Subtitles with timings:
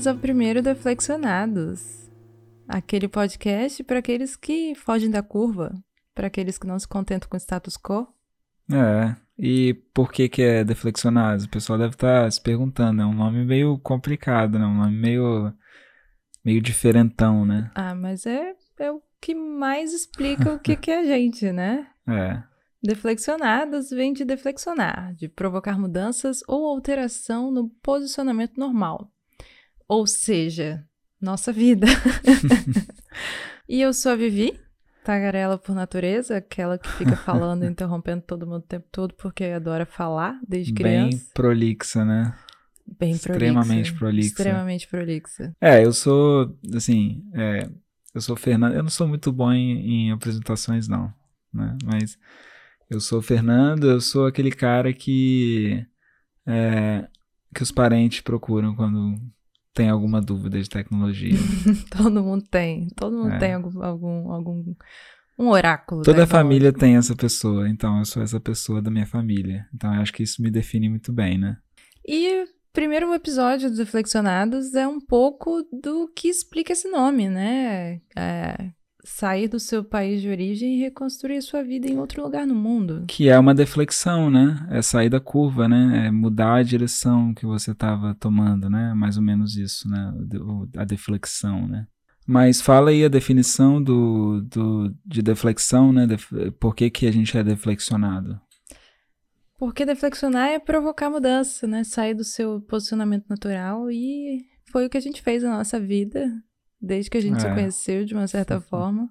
[0.00, 2.10] bem-vindos ao primeiro Deflexionados.
[2.66, 5.74] Aquele podcast para aqueles que fogem da curva,
[6.14, 8.08] para aqueles que não se contentam com o status quo.
[8.72, 11.44] É, e por que que é Deflexionados?
[11.44, 14.64] O pessoal deve estar tá se perguntando, é um nome meio complicado, né?
[14.64, 15.52] Um nome meio,
[16.42, 17.70] meio diferentão, né?
[17.74, 21.86] Ah, mas é, é o que mais explica o que, que é a gente, né?
[22.08, 22.42] É.
[22.82, 29.12] Deflexionadas vem de deflexionar, de provocar mudanças ou alteração no posicionamento normal.
[29.90, 30.84] Ou seja,
[31.20, 31.88] nossa vida.
[33.68, 34.56] e eu sou a Vivi,
[35.02, 39.84] tagarela por natureza, aquela que fica falando, interrompendo todo mundo o tempo todo, porque adora
[39.84, 41.16] falar desde criança.
[41.16, 42.38] Bem prolixa, né?
[43.00, 44.28] Bem Extremamente prolixa.
[44.28, 45.56] Extremamente prolixa.
[45.60, 47.68] É, eu sou, assim, é,
[48.14, 51.12] eu sou Fernando, eu não sou muito bom em, em apresentações, não,
[51.52, 51.76] né?
[51.84, 52.16] Mas
[52.88, 55.84] eu sou o Fernando, eu sou aquele cara que
[56.46, 57.08] é,
[57.52, 59.18] que os parentes procuram quando
[59.74, 61.36] tem alguma dúvida de tecnologia.
[61.90, 63.38] todo mundo tem, todo mundo é.
[63.38, 64.74] tem algum, algum, algum
[65.38, 66.02] um oráculo.
[66.02, 69.66] Toda a família tem essa pessoa, então eu sou essa pessoa da minha família.
[69.74, 71.56] Então eu acho que isso me define muito bem, né?
[72.06, 78.00] E primeiro episódio dos Reflexionados é um pouco do que explica esse nome, né?
[78.14, 78.70] É,
[79.04, 82.54] sair do seu país de origem e reconstruir a sua vida em outro lugar no
[82.54, 83.04] mundo.
[83.06, 84.66] Que é uma deflexão, né?
[84.70, 86.06] É sair da curva, né?
[86.06, 88.94] É mudar a direção que você estava tomando, né?
[88.94, 90.12] Mais ou menos isso, né?
[90.76, 91.86] A deflexão, né?
[92.26, 96.06] Mas fala aí a definição do, do, de deflexão, né?
[96.58, 98.40] Por que, que a gente é deflexionado?
[99.58, 101.84] Porque deflexionar é provocar mudança, né?
[101.84, 106.30] Sair do seu posicionamento natural e foi o que a gente fez na nossa vida
[106.80, 107.40] desde que a gente é.
[107.40, 109.08] se conheceu, de uma certa forma.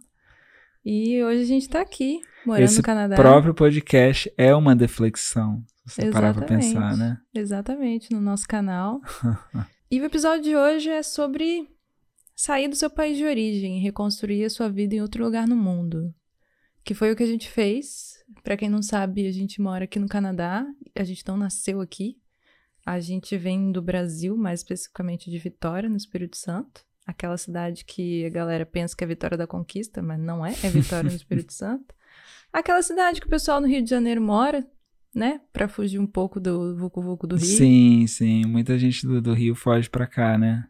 [0.84, 3.16] E hoje a gente tá aqui, morando Esse no Canadá.
[3.16, 6.14] O próprio podcast é uma deflexão, se você Exatamente.
[6.14, 7.22] parar pra pensar, né?
[7.34, 9.02] Exatamente, no nosso canal.
[9.92, 11.68] e o episódio de hoje é sobre
[12.36, 15.56] sair do seu país de origem e reconstruir a sua vida em outro lugar no
[15.56, 16.14] mundo.
[16.84, 18.14] Que foi o que a gente fez.
[18.42, 20.66] Para quem não sabe, a gente mora aqui no Canadá,
[20.96, 22.18] a gente não nasceu aqui.
[22.86, 28.26] A gente vem do Brasil, mais especificamente de Vitória, no Espírito Santo aquela cidade que
[28.26, 31.54] a galera pensa que é Vitória da Conquista, mas não é, é Vitória no Espírito
[31.54, 31.94] Santo.
[32.52, 34.66] Aquela cidade que o pessoal no Rio de Janeiro mora,
[35.14, 35.42] né?
[35.52, 37.46] Pra fugir um pouco do vucu-vucu do Rio.
[37.46, 38.46] Sim, sim.
[38.46, 40.68] Muita gente do, do Rio foge pra cá, né?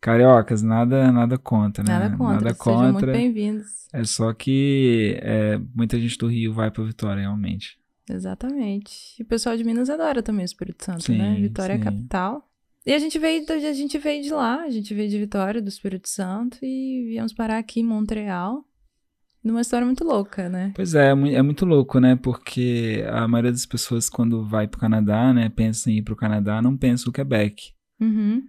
[0.00, 1.92] Cariocas, nada, nada contra, né?
[1.92, 2.78] Nada contra, nada contra.
[2.78, 3.66] Sejam muito bem-vindos.
[3.92, 7.78] É só que é, muita gente do Rio vai pra Vitória, realmente.
[8.10, 9.14] Exatamente.
[9.18, 11.36] E o pessoal de Minas adora também o Espírito Santo, sim, né?
[11.36, 11.80] Vitória sim.
[11.80, 12.51] é a capital.
[12.84, 15.68] E a gente veio, a gente veio de lá, a gente veio de Vitória, do
[15.68, 18.64] Espírito Santo, e viemos parar aqui em Montreal.
[19.42, 20.72] Numa história muito louca, né?
[20.74, 22.14] Pois é, é muito louco, né?
[22.14, 26.62] Porque a maioria das pessoas, quando vai pro Canadá, né, pensa em ir pro Canadá,
[26.62, 27.72] não pensa o Quebec.
[28.00, 28.42] Uhum.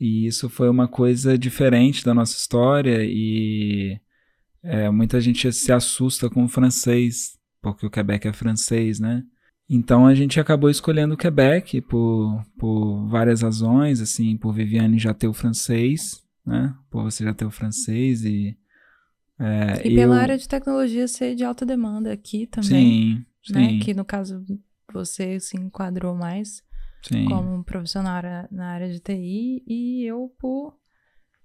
[0.00, 3.98] E isso foi uma coisa diferente da nossa história, e
[4.62, 9.22] é, muita gente se assusta com o francês, porque o Quebec é francês, né?
[9.68, 15.14] Então a gente acabou escolhendo o Quebec por, por várias razões, assim, por Viviane já
[15.14, 16.74] ter o francês, né?
[16.90, 18.56] Por você já ter o francês e.
[19.38, 20.20] É, e pela eu...
[20.20, 23.26] área de tecnologia ser de alta demanda aqui também.
[23.42, 23.68] Sim, né?
[23.70, 23.78] sim.
[23.78, 24.44] Que no caso
[24.92, 26.62] você se enquadrou mais
[27.02, 27.24] sim.
[27.24, 30.76] como um profissional na área de TI e eu por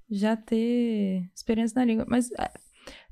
[0.09, 2.05] já ter experiência na língua.
[2.07, 2.29] Mas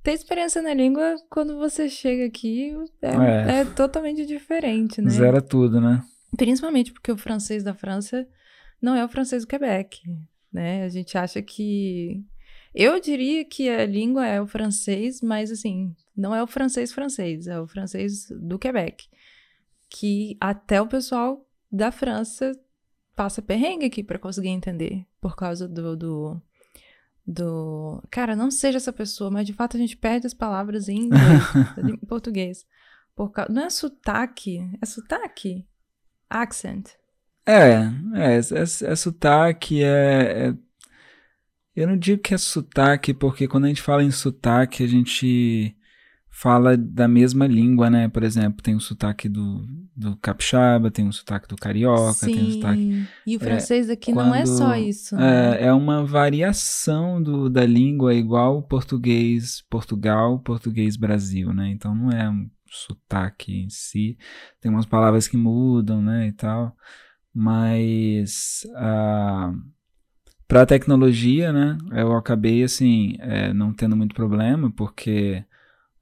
[0.06, 2.72] ter experiência na língua, quando você chega aqui,
[3.02, 3.60] é, é.
[3.62, 5.10] é totalmente diferente, né?
[5.10, 6.04] Zera tudo, né?
[6.38, 8.28] Principalmente porque o francês da França
[8.80, 10.04] não é o francês do Quebec,
[10.54, 10.84] né?
[10.84, 12.24] A gente acha que...
[12.74, 17.48] Eu diria que a língua é o francês, mas assim, não é o francês francês,
[17.48, 19.08] é o francês do Quebec.
[19.90, 22.52] Que até o pessoal da França
[23.16, 26.42] passa perrengue aqui para conseguir entender, por causa do, do
[27.26, 28.02] do.
[28.12, 31.44] Cara, não seja essa pessoa, mas de fato a gente perde as palavras em inglês,
[31.78, 32.66] em português.
[33.16, 33.52] Por causa...
[33.52, 35.66] Não é sotaque, é sotaque?
[36.30, 36.90] Accent.
[37.46, 37.84] É,
[38.16, 40.54] é, é, é sotaque, é, é,
[41.76, 45.76] Eu não digo que é sotaque, porque quando a gente fala em sotaque, a gente
[46.38, 48.10] fala da mesma língua, né?
[48.10, 49.66] Por exemplo, tem o sotaque do,
[49.96, 52.34] do capixaba, tem o sotaque do carioca, Sim.
[52.34, 53.08] tem o sotaque...
[53.26, 55.62] E o francês é, aqui quando, não é só isso, né?
[55.62, 61.70] É, é uma variação do, da língua igual português Portugal, português Brasil, né?
[61.70, 64.18] Então não é um sotaque em si.
[64.60, 66.76] Tem umas palavras que mudam, né, e tal.
[67.34, 68.68] Mas...
[68.72, 69.58] Uh,
[70.50, 75.44] para a tecnologia, né, eu acabei, assim, é, não tendo muito problema, porque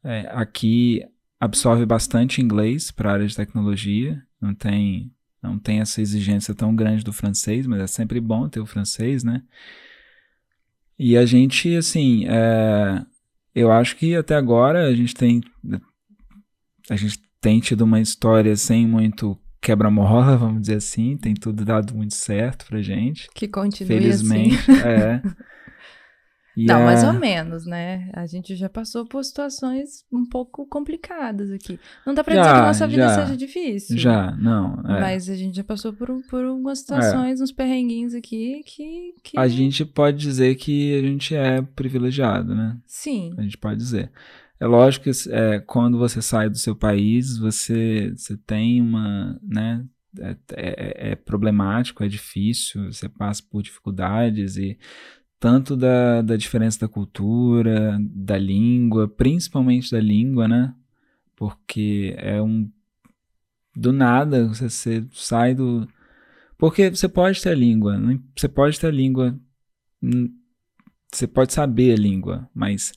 [0.03, 1.03] é, aqui
[1.39, 5.11] absorve bastante inglês para a área de tecnologia, não tem
[5.41, 9.25] não tem essa exigência tão grande do francês, mas é sempre bom ter o francês,
[9.25, 9.43] né?
[10.97, 13.05] E a gente, assim, é,
[13.53, 15.41] eu acho que até agora a gente tem
[16.89, 21.93] a gente tem tido uma história sem muito quebra-mola, vamos dizer assim, tem tudo dado
[21.93, 23.27] muito certo pra gente.
[23.35, 24.79] Que continue Felizmente, assim.
[24.87, 25.21] é.
[26.55, 28.09] Não, a- mais ou menos, né?
[28.13, 31.79] A gente já passou por situações um pouco complicadas aqui.
[32.05, 33.25] Não dá pra dizer Já, que a nossa vida já.
[33.25, 33.97] seja difícil.
[33.97, 34.73] Já, não.
[34.85, 34.99] é.
[35.01, 39.13] Mas a gente já passou por, por algumas situações, uns perrenguinhos aqui que.
[39.23, 39.39] que...
[39.39, 42.77] A gente pode dizer que a gente é privilegiado, né?
[42.85, 43.33] Sim.
[43.37, 44.11] A gente pode dizer.
[44.59, 49.83] É lógico que é, quando você sai do seu país, você, você tem uma, né?
[50.19, 54.77] É, é- é problemático, é difícil, você passa por dificuldades e
[55.43, 60.73] tanto da, da diferença da cultura, da língua, principalmente da língua, né?
[61.35, 62.71] Porque é um
[63.75, 65.87] do nada você, você sai do
[66.57, 69.37] porque você pode ter a língua, im- você pode ter a língua,
[70.01, 70.33] hum,
[71.11, 72.93] você pode saber a língua, mas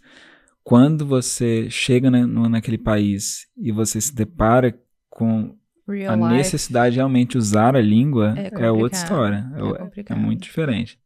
[0.65, 4.79] quando você chega na, naquele país e você se depara
[5.11, 5.57] com
[5.89, 9.51] Real a necessidade de realmente usar a língua, É é, outra história.
[9.57, 11.01] É, é é muito diferente.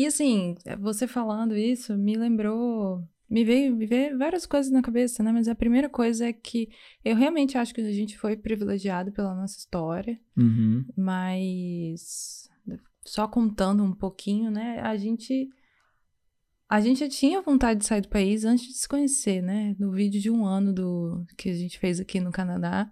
[0.00, 3.02] E assim, você falando isso me lembrou.
[3.28, 5.30] Me veio, me veio várias coisas na cabeça, né?
[5.30, 6.68] Mas a primeira coisa é que
[7.04, 10.84] eu realmente acho que a gente foi privilegiado pela nossa história, Uhum.
[10.96, 12.48] mas
[13.04, 14.80] só contando um pouquinho, né?
[14.80, 15.48] A gente.
[16.68, 19.74] A gente já tinha vontade de sair do país antes de se conhecer, né?
[19.78, 22.88] No vídeo de um ano do que a gente fez aqui no Canadá,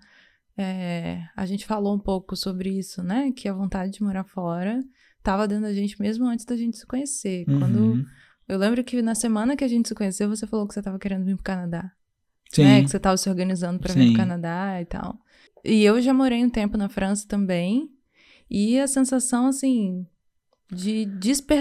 [0.57, 3.31] é, a gente falou um pouco sobre isso, né?
[3.33, 4.83] Que a vontade de morar fora
[5.19, 7.45] estava dentro da gente mesmo antes da gente se conhecer.
[7.45, 8.05] Quando Uhum.
[8.49, 10.99] eu lembro que na semana que a gente se conheceu, você falou que você estava
[10.99, 11.91] querendo vir pro Canadá,
[12.51, 12.65] Sim.
[12.65, 12.83] né?
[12.83, 15.19] Que você estava se organizando para vir pro Canadá e tal.
[15.65, 17.91] E eu já morei um tempo na França também,
[18.51, 20.07] e a sensação assim
[20.73, 21.05] de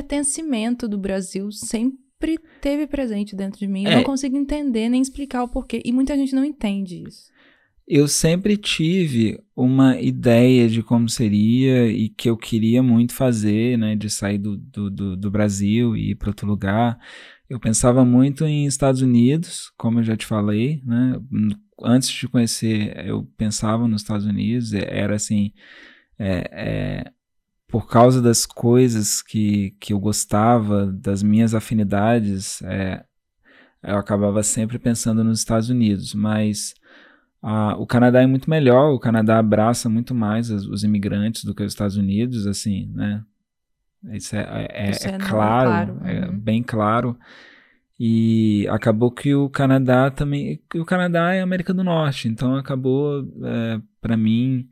[0.01, 3.83] despertencimento do Brasil sempre teve presente dentro de mim.
[3.85, 3.95] Eu É.
[3.97, 7.29] não consigo entender nem explicar o porquê, e muita gente não entende isso.
[7.87, 13.95] Eu sempre tive uma ideia de como seria e que eu queria muito fazer, né?
[13.95, 16.99] De sair do, do, do, do Brasil e ir para outro lugar.
[17.49, 21.17] Eu pensava muito em Estados Unidos, como eu já te falei, né?
[21.81, 25.53] Antes de conhecer, eu pensava nos Estados Unidos, era assim,
[26.19, 27.11] é, é,
[27.67, 33.05] por causa das coisas que, que eu gostava, das minhas afinidades, é,
[33.83, 36.73] eu acabava sempre pensando nos Estados Unidos, mas
[37.41, 41.53] ah, o Canadá é muito melhor, o Canadá abraça muito mais os, os imigrantes do
[41.53, 43.23] que os Estados Unidos, assim, né?
[44.11, 46.39] Isso é, é- Isso é é claro, claro, é uhum.
[46.39, 47.17] bem claro.
[47.99, 50.61] E acabou que o Canadá também.
[50.75, 54.69] O Canadá é América do Norte, então acabou, é, para mim,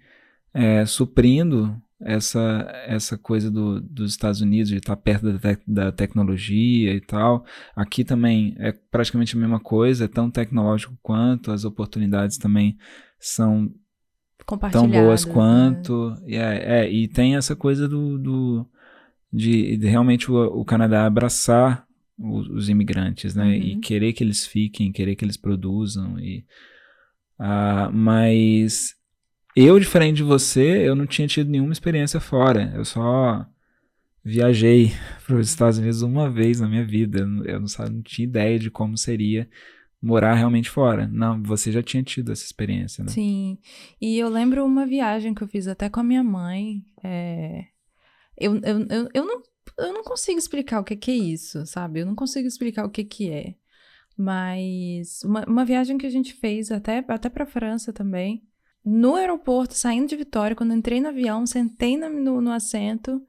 [0.53, 5.91] é, suprindo essa, essa coisa do, dos Estados Unidos, de estar perto da, tec- da
[5.91, 7.45] tecnologia e tal.
[7.75, 12.77] Aqui também é praticamente a mesma coisa, é tão tecnológico quanto, as oportunidades também
[13.19, 13.73] são
[14.71, 15.33] tão boas né?
[15.33, 16.15] quanto.
[16.25, 18.65] E, é, é, e tem essa coisa do, do
[19.31, 21.85] de, de realmente o, o Canadá abraçar
[22.17, 23.57] os, os imigrantes, né?
[23.57, 23.81] E Uhum.
[23.81, 26.19] querer que eles fiquem, querer que eles produzam.
[26.19, 26.45] E,
[27.39, 28.95] ah, mas
[29.55, 32.71] eu, diferente de você, eu não tinha tido nenhuma experiência fora.
[32.75, 33.45] Eu só
[34.23, 34.91] viajei
[35.25, 37.19] para os Estados Unidos uma vez na minha vida.
[37.19, 39.49] Eu não- Eu não, tinha ideia de como seria
[40.01, 41.07] morar realmente fora.
[41.07, 43.09] Não, você já tinha tido essa experiência, né?
[43.09, 43.57] Sim.
[43.99, 46.83] E eu lembro uma viagem que eu fiz até com a minha mãe.
[47.03, 47.65] é,
[48.37, 49.41] Eu, eu, eu, eu, não,
[49.79, 52.01] eu não consigo explicar o que, que é isso, sabe?
[52.01, 53.55] Eu não consigo explicar o que, que é.
[54.17, 58.43] Mas uma, uma viagem que a gente fez até, até pra França também.
[58.85, 63.25] No aeroporto, saindo de Vitória, quando entrei no avião, sentei no, no, assento,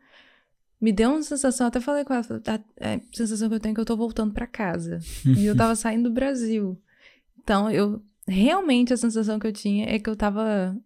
[0.79, 3.75] me deu uma sensação, até falei com ela, a, a sensação que eu tenho é
[3.75, 4.99] que eu tô voltando pra casa.
[5.25, 6.79] e eu tava saindo do Brasil.
[7.39, 10.77] Então, eu realmente a sensação que eu tinha é que eu tava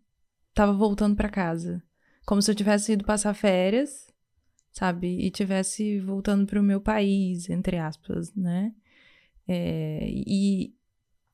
[0.54, 1.82] tava voltando pra casa,
[2.26, 4.06] como se eu tivesse ido passar férias,
[4.72, 5.18] sabe?
[5.18, 8.72] E tivesse voltando pro meu país, entre aspas, né?
[9.48, 10.74] É, e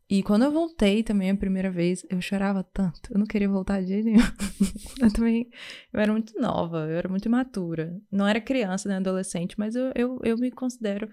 [0.09, 3.13] e quando eu voltei também a primeira vez, eu chorava tanto.
[3.13, 4.21] Eu não queria voltar de jeito nenhum.
[5.03, 5.51] eu também.
[5.93, 8.01] Eu era muito nova, eu era muito imatura.
[8.11, 8.97] Não era criança, né?
[8.97, 11.09] Adolescente, mas eu, eu, eu me considero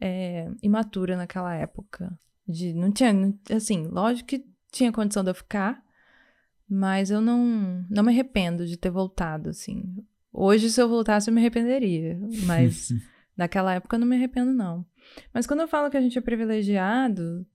[0.00, 2.18] é, imatura naquela época.
[2.46, 3.12] De, não tinha.
[3.12, 5.82] não- Assim, lógico que tinha condição de eu ficar,
[6.68, 10.04] mas eu não, não me arrependo de ter voltado, assim.
[10.30, 12.18] Hoje, se eu voltasse, eu me arrependeria.
[12.44, 12.90] Mas
[13.34, 14.84] naquela época eu não me arrependo, não.
[15.32, 17.46] Mas quando eu falo que a gente é privilegiado,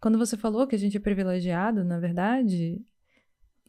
[0.00, 2.80] quando você falou que a gente é privilegiado, na verdade,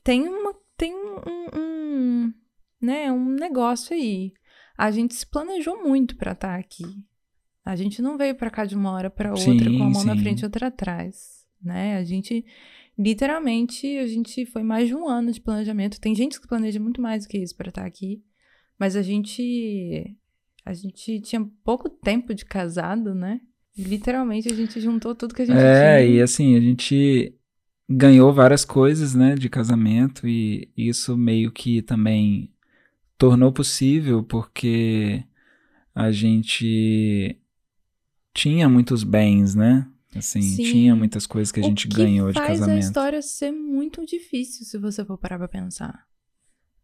[0.04, 0.56] tem uma.
[0.76, 1.22] Tem um.
[1.56, 2.34] um-
[2.80, 4.34] né, um negócio aí.
[4.78, 6.86] A gente se planejou muito para estar tá aqui.
[7.66, 10.02] A gente não veio para cá de uma hora para outra sim, com a mão
[10.02, 10.08] sim.
[10.08, 11.98] na frente e outra atrás, né?
[11.98, 12.46] A gente
[12.98, 16.00] literalmente a gente foi mais de um ano de planejamento.
[16.00, 18.24] Tem gente que planeja muito mais do que isso para estar tá aqui,
[18.80, 20.16] mas a gente
[20.64, 23.42] a gente tinha pouco tempo de casado, né?
[23.78, 26.00] Literalmente a gente juntou tudo que a gente é, tinha.
[26.00, 27.34] É, e assim, a gente
[27.90, 32.52] ganhou várias coisas, né, de casamento e isso meio que também
[33.18, 35.24] tornou possível porque
[35.96, 37.40] a gente
[38.34, 39.88] tinha muitos bens, né?
[40.16, 40.64] Assim, Sim.
[40.64, 42.60] tinha muitas coisas que a gente ganhou de casamento.
[42.60, 46.06] faz a história ser muito difícil se você for parar pra pensar.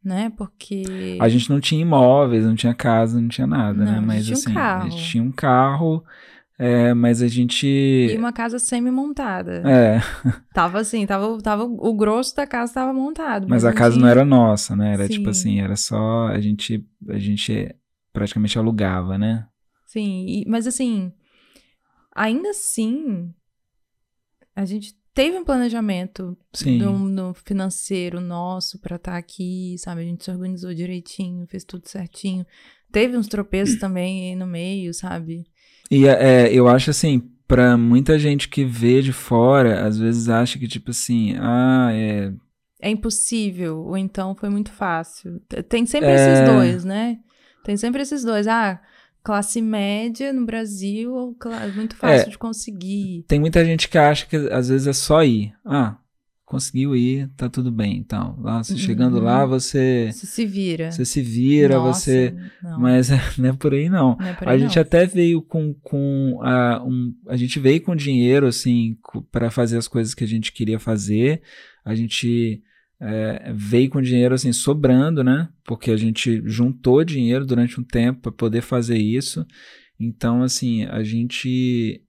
[0.03, 0.31] Né?
[0.35, 0.83] Porque.
[1.19, 3.91] A gente não tinha imóveis, não tinha casa, não tinha nada, né?
[3.91, 4.07] não, né?
[4.07, 6.03] Mas assim, um a gente tinha um carro
[6.57, 7.65] é, mas a gente.
[7.65, 9.63] E uma casa semi-montada.
[9.65, 9.99] É.
[10.53, 13.47] Tava assim, tava, tava, o grosso da casa tava montado.
[13.49, 14.93] Mas, mas a casa não era nossa, né?
[14.93, 15.17] Era tipo Sim.
[15.17, 16.27] tipo assim, era só.
[16.27, 17.75] A gente, a gente
[18.11, 19.47] praticamente alugava, né?
[19.87, 21.11] Sim, e, mas assim,
[22.15, 23.33] ainda assim,
[24.55, 26.37] a gente teve um planejamento
[26.79, 30.01] do, no financeiro nosso para estar tá aqui, sabe?
[30.01, 32.45] A gente se organizou direitinho, fez tudo certinho.
[32.91, 35.45] Teve uns tropeços também aí no meio, sabe?
[35.89, 40.29] E é, é, eu acho assim, para muita gente que vê de fora, às vezes
[40.29, 42.31] acha que, tipo assim, ah, é.
[42.81, 45.41] É impossível, ou então foi muito fácil.
[45.69, 46.15] Tem sempre é...
[46.15, 47.17] esses dois, né?
[47.63, 48.45] Tem sempre esses dois.
[48.47, 48.81] Ah,
[49.23, 51.37] classe média no Brasil,
[51.75, 53.23] muito fácil é, de conseguir.
[53.27, 55.53] Tem muita gente que acha que às vezes é só ir.
[55.65, 55.97] Ah,
[56.53, 57.97] conseguiu ir, tá tudo bem.
[57.97, 58.63] Então, lá, uhum.
[58.63, 60.11] chegando lá, você.
[60.11, 60.91] Você se vira.
[60.91, 62.35] Você se vira, Nossa, você.
[62.61, 62.79] Não.
[62.79, 64.15] Mas não é por aí, não.
[64.15, 64.67] não, é por aí, a não.
[64.67, 65.73] gente até veio com.
[65.81, 68.95] com a, um, a gente veio com dinheiro, assim,
[69.31, 71.41] para fazer as coisas que a gente queria fazer.
[71.83, 72.61] A gente.
[73.05, 75.49] É, veio com dinheiro assim sobrando, né?
[75.65, 79.45] Porque a gente juntou dinheiro durante um tempo para poder fazer isso.
[79.99, 82.01] Então, assim, a gente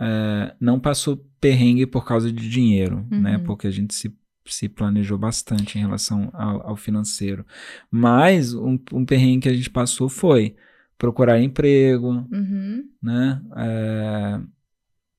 [0.00, 3.16] é, não passou perrengue por causa de dinheiro, né?
[3.16, 3.22] uhum.
[3.22, 3.38] né?
[3.38, 4.14] Porque a gente se,
[4.46, 7.44] se planejou bastante em relação ao, ao financeiro.
[7.90, 10.56] Mas um, um, perrengue que a gente passou foi
[10.96, 12.84] procurar emprego, uhum.
[13.02, 13.40] né?
[13.56, 14.40] É,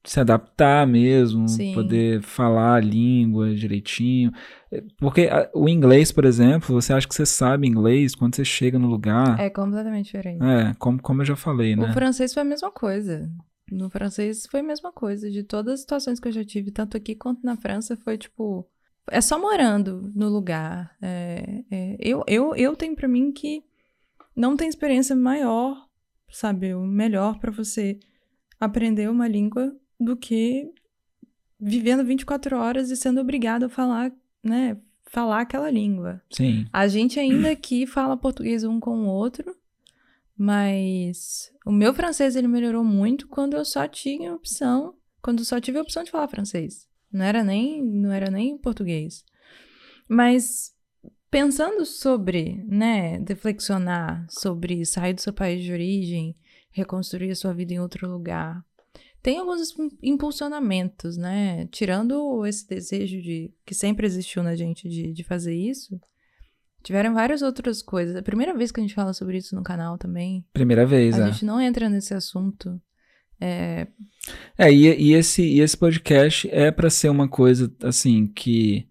[0.03, 1.73] se adaptar mesmo, Sim.
[1.73, 4.31] poder falar a língua direitinho.
[4.97, 8.88] Porque o inglês, por exemplo, você acha que você sabe inglês quando você chega no
[8.88, 9.39] lugar.
[9.39, 10.43] É completamente diferente.
[10.43, 11.89] É, como, como eu já falei, né?
[11.89, 13.29] O francês foi a mesma coisa.
[13.71, 15.29] No francês foi a mesma coisa.
[15.29, 18.67] De todas as situações que eu já tive, tanto aqui quanto na França, foi tipo.
[19.11, 20.95] É só morando no lugar.
[21.01, 23.63] É, é, eu, eu, eu tenho para mim que
[24.35, 25.88] não tem experiência maior,
[26.29, 26.73] sabe?
[26.73, 27.99] O melhor para você
[28.59, 30.71] aprender uma língua do que
[31.59, 34.11] vivendo 24 horas e sendo obrigado a falar,
[34.43, 34.77] né?
[35.11, 36.21] Falar aquela língua.
[36.29, 36.65] Sim.
[36.71, 39.55] A gente ainda aqui fala português um com o outro,
[40.39, 45.77] mas o meu francês ele melhorou muito quando eu só tinha opção, quando só tive
[45.77, 46.88] a opção de falar francês.
[47.12, 49.25] Não era nem, não era nem português.
[50.08, 50.74] Mas
[51.29, 56.38] pensando sobre, né, reflexionar sobre sair do seu país de origem,
[56.72, 58.63] reconstruir a sua vida em outro lugar.
[59.22, 61.67] Tem alguns impulsionamentos, né?
[61.67, 66.00] Tirando esse desejo de que sempre existiu na gente de, de fazer isso,
[66.83, 68.15] Tiveram várias outras coisas.
[68.15, 70.45] É a primeira vez que a gente fala sobre isso no canal também.
[70.53, 71.31] Primeira vez, a é.
[71.31, 72.79] gente não entra nesse assunto.
[73.39, 73.88] É,
[74.57, 78.88] é e, e, esse, e esse podcast é para ser uma coisa, assim, que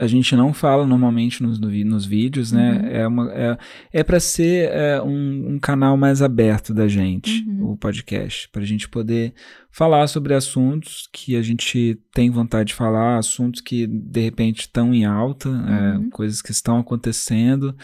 [0.00, 2.72] a gente não fala normalmente nos, nos vídeos, né?
[2.72, 2.88] Uhum.
[2.88, 3.58] É, uma, é,
[3.92, 7.72] é para ser é, um, um, canal mais aberto da gente, uhum.
[7.72, 9.34] o podcast, para a gente poder
[9.70, 14.94] falar sobre assuntos que a gente tem vontade de falar, assuntos que de repente estão
[14.94, 16.08] em alta, é, uhum.
[16.08, 17.76] coisas que estão acontecendo.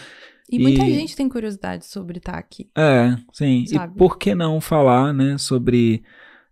[0.50, 2.70] E, e, muita gente tem curiosidade sobre estar aqui.
[2.74, 3.66] É, sim.
[3.66, 3.92] Sabe?
[3.94, 6.02] E por que não falar, né, sobre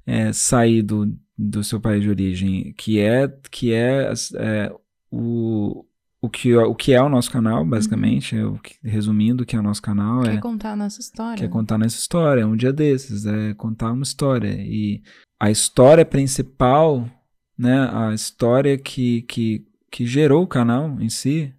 [0.06, 4.70] é, sair do, do seu país de origem, que é, que é, é
[5.14, 5.86] o,
[6.20, 8.58] o, que, o que é o nosso canal, basicamente, uhum.
[8.84, 10.22] é resumindo o que é o nosso canal.
[10.22, 11.38] Quer é, contar a nossa história.
[11.38, 14.52] Quer contar a nossa história, é um dia desses, é contar uma história.
[14.58, 15.02] E
[15.38, 17.08] a história principal,
[17.56, 21.54] né, a história que, que, que gerou o canal em si,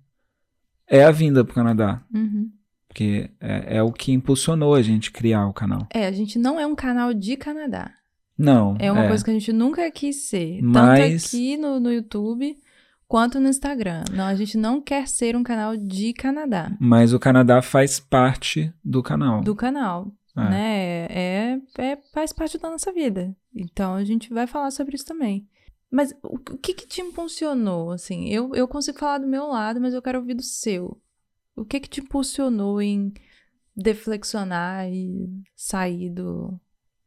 [0.88, 2.04] é a vinda para o Canadá.
[2.14, 2.52] Uhum.
[2.90, 5.88] Porque é, é o que impulsionou a gente criar o canal.
[5.94, 7.92] É, a gente não é um canal de Canadá.
[8.38, 8.76] Não.
[8.80, 9.08] É uma é.
[9.08, 10.62] coisa que a gente nunca quis ser.
[10.62, 11.00] Mas...
[11.00, 12.58] Tanto aqui no, no YouTube
[13.08, 14.04] quanto no Instagram.
[14.12, 16.76] Não, a gente não quer ser um canal de Canadá.
[16.80, 19.42] Mas o Canadá faz parte do canal.
[19.42, 20.12] Do canal.
[20.36, 20.50] É.
[20.50, 21.06] Né?
[21.10, 23.36] É, é, faz parte da nossa vida.
[23.56, 25.48] Então a gente vai falar sobre isso também.
[25.90, 27.92] Mas o, o que, que te impulsionou?
[27.92, 31.00] Assim, eu, eu consigo falar do meu lado, mas eu quero ouvir do seu.
[31.56, 33.14] O que que te impulsionou em
[33.76, 36.60] deflexionar e sair do,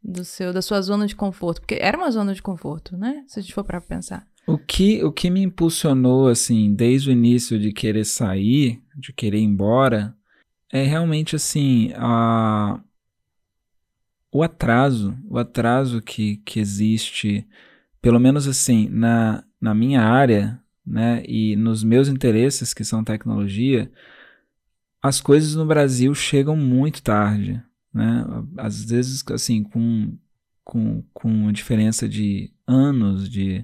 [0.03, 1.61] do seu, da sua zona de conforto?
[1.61, 3.25] Porque era uma zona de conforto, né?
[3.27, 4.27] Se a gente for para pensar.
[4.49, 9.41] O que, o que me impulsionou, assim, desde o início de querer sair, de querer
[9.41, 10.17] ir embora,
[10.73, 12.81] é realmente, assim, a,
[14.33, 17.47] o atraso, o atraso que, que existe,
[18.01, 23.93] pelo menos assim, na, na minha área, né, e nos meus interesses, que são tecnologia,
[25.03, 27.63] as coisas no Brasil chegam muito tarde,
[27.93, 28.25] né,
[28.57, 30.17] às vezes, assim, com,
[30.65, 33.63] com, com diferença de anos, de,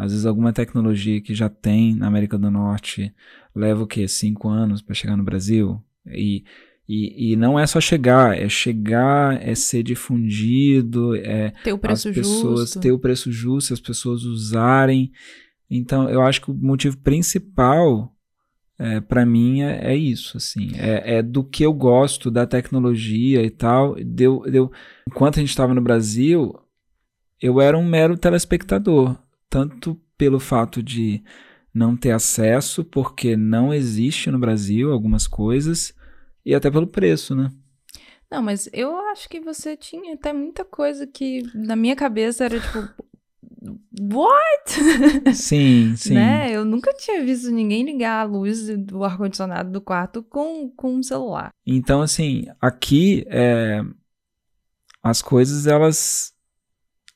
[0.00, 3.14] às vezes alguma tecnologia que já tem na América do Norte
[3.54, 4.08] leva o quê?
[4.08, 5.82] Cinco anos para chegar no Brasil?
[6.06, 6.44] E
[6.92, 12.08] e, e não é só chegar, é chegar, é ser difundido, é ter o preço
[12.08, 12.80] as pessoas justo.
[12.80, 15.12] ter o preço justo, as pessoas usarem.
[15.70, 18.12] Então, eu acho que o motivo principal
[18.76, 23.40] é, para mim é, é, isso, assim, é, é, do que eu gosto da tecnologia
[23.40, 23.94] e tal.
[24.02, 24.72] Deu, deu,
[25.06, 26.58] enquanto a gente estava no Brasil,
[27.40, 29.16] eu era um mero telespectador,
[29.50, 31.22] tanto pelo fato de
[31.74, 35.92] não ter acesso, porque não existe no Brasil algumas coisas,
[36.44, 37.50] e até pelo preço, né?
[38.30, 42.60] Não, mas eu acho que você tinha até muita coisa que na minha cabeça era
[42.60, 43.10] tipo.
[44.00, 45.34] What?
[45.34, 46.14] Sim, sim.
[46.14, 46.50] né?
[46.50, 51.02] Eu nunca tinha visto ninguém ligar a luz do ar-condicionado do quarto com, com um
[51.02, 51.50] celular.
[51.66, 53.82] Então, assim, aqui é,
[55.02, 56.32] as coisas, elas.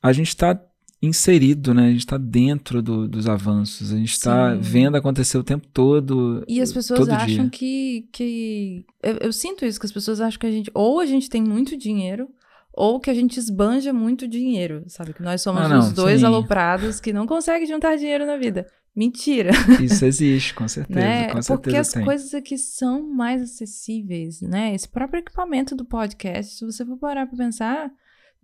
[0.03, 0.59] A gente está
[1.05, 1.87] inserido, né?
[1.87, 6.43] A gente está dentro do, dos avanços, a gente está vendo acontecer o tempo todo.
[6.47, 7.49] E as pessoas acham dia.
[7.49, 8.07] que.
[8.11, 10.71] que eu, eu, sinto isso, que as pessoas acham que a gente.
[10.73, 12.29] Ou a gente tem muito dinheiro,
[12.73, 15.13] ou que a gente esbanja muito dinheiro, sabe?
[15.13, 16.25] Que nós somos ah, não, os dois sim.
[16.25, 18.67] aloprados que não conseguem juntar dinheiro na vida.
[18.95, 19.51] Mentira.
[19.83, 20.99] Isso existe, com certeza.
[20.99, 21.27] né?
[21.27, 22.05] com certeza Porque as tem.
[22.05, 24.73] coisas aqui são mais acessíveis, né?
[24.73, 27.91] Esse próprio equipamento do podcast, se você for parar para pensar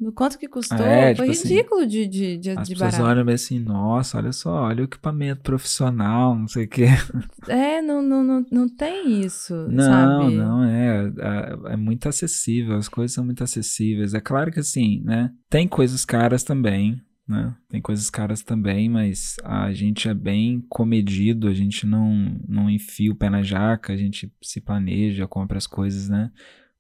[0.02, 2.74] no quanto que custou, é, foi tipo assim, ridículo assim, de, de, de, as de
[2.74, 3.20] pessoas barato.
[3.20, 6.88] olham assim, nossa, olha só, olha o equipamento profissional, não sei o quê.
[7.48, 10.36] É, não, não, não, não tem isso, não, sabe?
[10.36, 14.16] Não, é, é, é muito acessível, as coisas são muito acessíveis.
[14.16, 19.36] É claro que assim, né, tem coisas caras também, né, tem coisas caras também, mas
[19.44, 23.98] a gente é bem comedido, a gente não, não enfia o pé na jaca, a
[23.98, 26.32] gente se planeja, compra as coisas, né,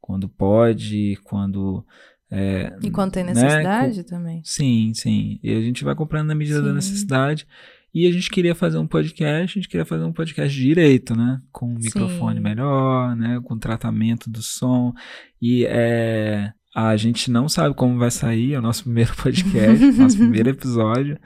[0.01, 1.85] quando pode, quando
[2.31, 4.03] é, e quando tem necessidade né?
[4.03, 4.41] também.
[4.45, 5.37] Sim, sim.
[5.43, 6.65] E a gente vai comprando na medida sim.
[6.65, 7.45] da necessidade.
[7.93, 11.41] E a gente queria fazer um podcast, a gente queria fazer um podcast direito, né?
[11.51, 12.41] Com um microfone sim.
[12.41, 13.41] melhor, né?
[13.43, 14.93] Com tratamento do som.
[15.41, 20.49] E é, a gente não sabe como vai sair o nosso primeiro podcast, nosso primeiro
[20.51, 21.19] episódio.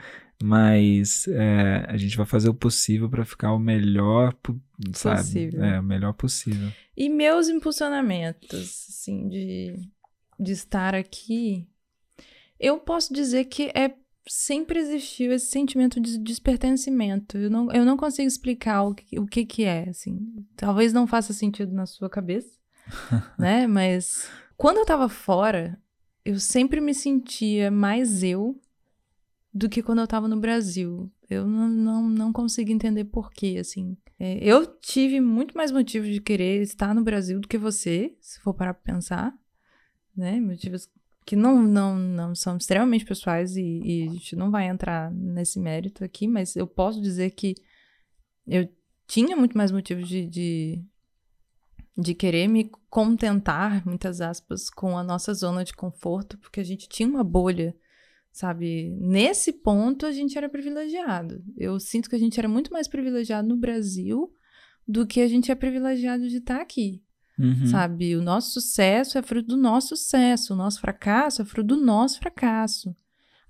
[0.44, 4.36] Mas é, a gente vai fazer o possível para ficar o melhor,
[4.94, 5.18] sabe?
[5.18, 5.64] Possível.
[5.64, 6.70] É, o melhor possível.
[6.98, 9.76] E meus impulsionamentos, assim, de
[10.40, 11.68] de estar aqui,
[12.60, 13.96] eu posso dizer que é
[14.28, 17.38] sempre existiu esse sentimento de despertencimento.
[17.38, 20.46] Eu não, eu não consigo explicar o que, o que que é, assim.
[20.56, 22.58] Talvez não faça sentido na sua cabeça,
[23.38, 23.68] né?
[23.68, 25.80] Mas quando eu tava fora,
[26.24, 28.60] eu sempre me sentia mais eu
[29.54, 31.12] do que quando eu tava no Brasil.
[31.30, 33.96] Eu não, não, não consigo entender porquê, assim.
[34.20, 38.40] É, eu tive muito mais motivo de querer estar no Brasil do que você, se
[38.40, 39.34] for parar pra pensar
[40.16, 40.40] né?
[40.40, 40.90] Motivos
[41.26, 45.60] que não, não, não são extremamente pessoais e, e, a gente não vai entrar nesse
[45.60, 47.56] mérito aqui, mas eu posso dizer que
[48.48, 48.70] eu
[49.08, 50.84] tinha muito mais motivos de, de,
[51.98, 56.88] de querer me contentar, muitas aspas, com a nossa zona de conforto, porque a gente
[56.88, 57.76] tinha uma bolha,
[58.32, 58.96] sabe?
[59.00, 61.44] Nesse ponto a gente era privilegiado.
[61.58, 64.32] Eu sinto que a gente era muito mais privilegiado no Brasil
[64.88, 67.02] do que a gente é privilegiado de estar aqui.
[67.38, 67.68] Uhum.
[67.68, 68.16] Sabe?
[68.16, 72.20] O nosso sucesso é fruto do nosso sucesso, o nosso fracasso é fruto do nosso
[72.20, 72.96] fracasso.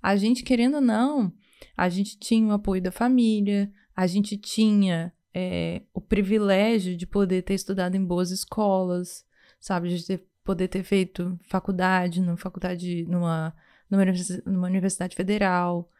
[0.02, 1.32] A gente, querendo ou não,
[1.76, 7.42] a gente tinha o apoio da família, a gente tinha é, o privilégio de poder
[7.42, 9.24] ter estudado em boas escolas,
[9.60, 9.94] sabe?
[9.94, 13.54] De ter, poder ter feito faculdade, numa faculdade, numa,
[13.90, 14.04] numa,
[14.44, 15.90] numa universidade federal.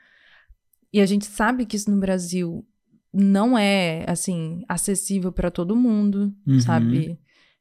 [0.92, 2.66] E a gente sabe que isso no Brasil
[3.12, 6.60] não é, assim, acessível para todo mundo, uhum.
[6.60, 7.18] sabe?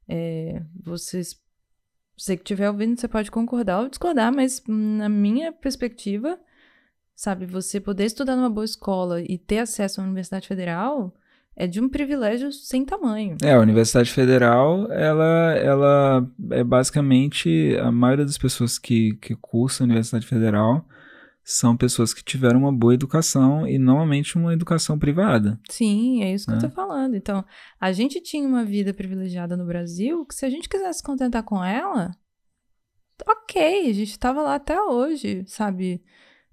[0.07, 1.39] É, vocês,
[2.17, 6.39] você que estiver ouvindo, você pode concordar ou discordar, mas na minha perspectiva,
[7.15, 11.13] sabe, você poder estudar numa boa escola e ter acesso à Universidade Federal
[11.55, 13.37] é de um privilégio sem tamanho.
[13.41, 19.85] É, a Universidade Federal, ela, ela é basicamente a maioria das pessoas que, que cursam
[19.85, 20.85] a Universidade Federal
[21.47, 25.59] são pessoas que tiveram uma boa educação e normalmente uma educação privada.
[25.69, 26.57] Sim, é isso que né?
[26.57, 27.15] eu tô falando.
[27.15, 27.45] Então,
[27.79, 31.43] a gente tinha uma vida privilegiada no Brasil que se a gente quisesse se contentar
[31.43, 32.09] com ela,
[33.27, 36.03] ok, a gente tava lá até hoje, sabe?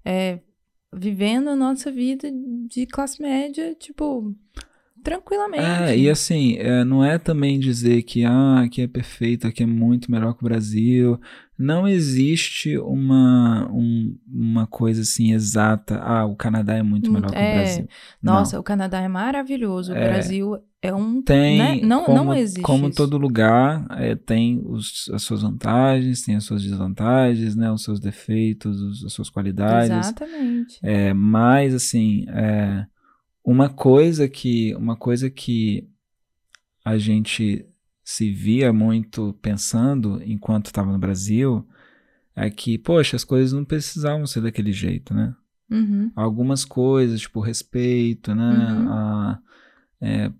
[0.05, 0.39] É,
[0.93, 2.29] vivendo a nossa vida
[2.69, 4.35] de classe média, tipo,
[5.03, 5.63] tranquilamente.
[5.63, 9.65] É, e assim, é, não é também dizer que ah, aqui é perfeito, aqui é
[9.65, 11.19] muito melhor que o Brasil.
[11.57, 15.99] Não existe uma, um- uma coisa assim exata.
[15.99, 17.53] Ah, o Canadá é muito Hum, melhor que o é.
[17.55, 17.87] Brasil.
[18.21, 18.33] Não.
[18.33, 20.07] Nossa, o Canadá é maravilhoso, o É.
[20.09, 21.21] Brasil é um.
[21.21, 21.75] Tem, né?
[21.85, 22.61] Não, como, não existe.
[22.63, 22.97] como isso.
[22.97, 27.99] todo lugar, é, tem os- as suas vantagens, tem as suas desvantagens, né, os seus
[27.99, 29.89] defeitos, os- as suas qualidades.
[30.07, 30.79] Exatamente.
[30.81, 32.85] É, mas assim, é,
[33.45, 35.87] uma coisa que uma coisa que
[36.83, 37.65] a gente
[38.03, 41.67] se via muito pensando enquanto estava no Brasil
[42.35, 45.35] é que, poxa, as coisas não precisavam ser daquele jeito, né?
[45.69, 46.11] Uhum.
[46.15, 48.73] Algumas coisas, tipo respeito, né?
[48.73, 48.89] Uhum.
[48.91, 49.39] A-
[50.01, 50.31] é,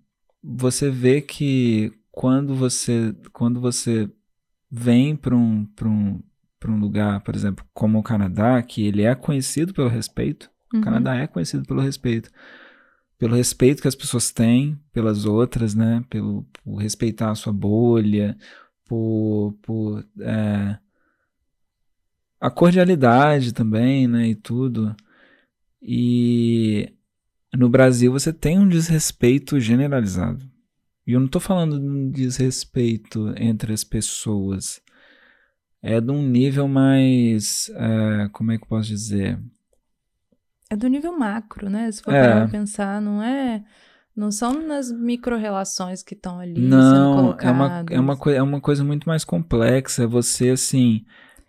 [0.43, 4.09] você vê que quando você quando você
[4.69, 6.23] vem para um, um,
[6.67, 10.81] um lugar, por exemplo, como o Canadá, que ele é conhecido pelo respeito, o Uhum.
[10.83, 12.29] Canadá é conhecido pelo respeito.
[13.23, 16.03] Pelo respeito que as pessoas têm pelas outras, né?
[16.09, 18.37] Pelo, por respeitar a sua bolha,
[18.83, 20.77] por, por é,
[22.37, 24.27] a cordialidade também, né?
[24.27, 24.93] E tudo.
[25.81, 26.91] E
[27.53, 30.45] no Brasil você tem um desrespeito generalizado.
[31.07, 34.81] E eu não tô falando de um desrespeito entre as pessoas.
[35.81, 37.71] É de um nível mais.
[37.73, 39.39] é, como é que eu posso dizer?
[40.73, 41.91] É do nível macro, né?
[41.91, 42.21] Se for É.
[42.21, 43.63] parar pra pensar, não é.
[44.15, 47.55] Não são nas micro-relações que estão ali sendo Não, é colocadas.
[47.55, 50.03] uma, é, uma é uma coisa muito mais complexa.
[50.03, 51.03] É você, assim.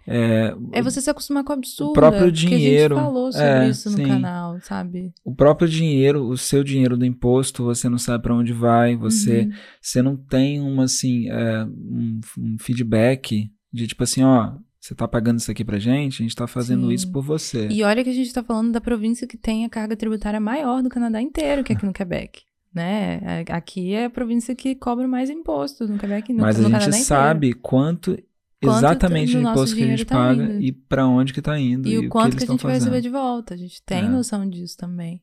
[0.06, 1.92] É, É você se acostumar com o absurdo.
[1.94, 4.06] próprio Que a dinheiro, gente falou sobre é, isso no sim.
[4.06, 5.12] canal, sabe?
[5.24, 9.40] o próprio dinheiro, o seu dinheiro do imposto, você não sabe para onde vai, você,
[9.44, 9.52] Uhum.
[9.80, 14.52] você não tem uma, assim, é, um, um feedback de tipo assim, ó,
[14.86, 16.92] você tá pagando isso aqui pra gente, a gente tá fazendo Sim.
[16.94, 17.68] isso por você.
[17.68, 20.82] E olha que a gente tá falando da província que tem a carga tributária maior
[20.82, 22.42] do Canadá inteiro, que é aqui no Quebec.
[22.74, 23.20] Né?
[23.48, 26.70] A- Aqui é a província que cobra mais impostos no Quebec no, Mas no a
[26.70, 27.06] Canadá gente inteiro.
[27.06, 28.10] sabe quanto,
[28.60, 30.60] Quanto exatamente nosso imposto que a gente tá paga indo.
[30.60, 32.62] e pra onde que tá indo E e, o que quanto eles que a gente
[32.64, 33.02] vai receber fazendo.
[33.04, 33.54] de volta.
[33.54, 34.08] A gente tem É.
[34.08, 35.22] noção disso também.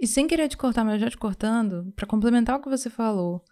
[0.00, 3.44] E sem querer te cortar, mas já te cortando, pra complementar o que você falou,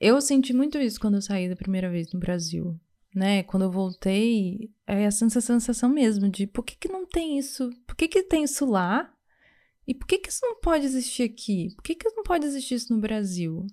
[0.00, 2.78] eu senti muito isso quando eu saí da primeira vez no Brasil.
[3.14, 3.42] Né?
[3.42, 7.70] Quando eu voltei, é essa sensação mesmo de por que, que não tem isso?
[7.86, 9.12] Por que, que tem isso lá?
[9.86, 11.74] E por que, que isso não pode existir aqui?
[11.74, 13.66] Por que, que não pode existir isso no Brasil?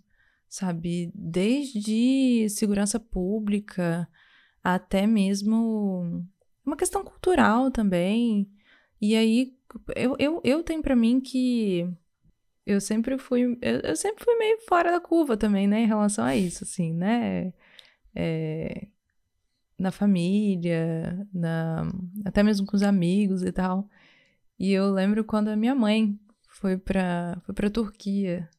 [0.49, 1.11] Sabe?
[1.13, 4.09] Desde segurança pública
[4.63, 6.25] até mesmo
[6.65, 8.49] uma questão cultural também.
[8.99, 9.55] E aí,
[9.95, 11.87] eu, eu, eu tenho pra mim que
[12.65, 13.57] eu sempre fui.
[13.61, 15.81] Eu, eu sempre fui meio fora da curva também, né?
[15.81, 17.53] Em relação a isso, assim, né?
[18.15, 18.87] É,
[19.77, 21.87] na família, na,
[22.25, 23.87] até mesmo com os amigos e tal.
[24.59, 28.49] E eu lembro quando a minha mãe foi pra, foi pra Turquia.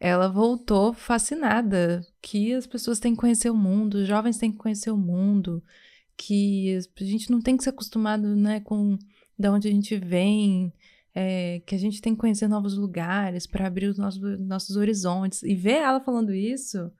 [0.00, 4.58] Ela voltou fascinada que as pessoas têm que conhecer o mundo, os jovens têm que
[4.58, 5.62] conhecer o mundo,
[6.16, 8.98] que a gente não tem que ser acostumado, né, com
[9.38, 10.72] da onde a gente vem,
[11.14, 15.42] é, que a gente tem que conhecer novos lugares para abrir os nossos, nossos horizontes.
[15.42, 16.90] E ver ela falando isso,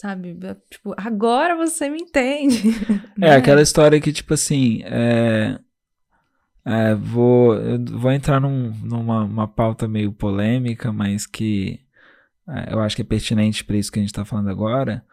[0.00, 0.36] sabe?
[0.70, 2.62] Tipo, agora você me entende.
[3.20, 3.36] É né?
[3.36, 5.58] aquela história que, tipo assim, é,
[6.64, 11.80] é, vou, eu vou entrar num- numa uma pauta meio polêmica, mas que
[12.48, 15.04] é, eu acho que é pertinente para isso que a gente está falando agora.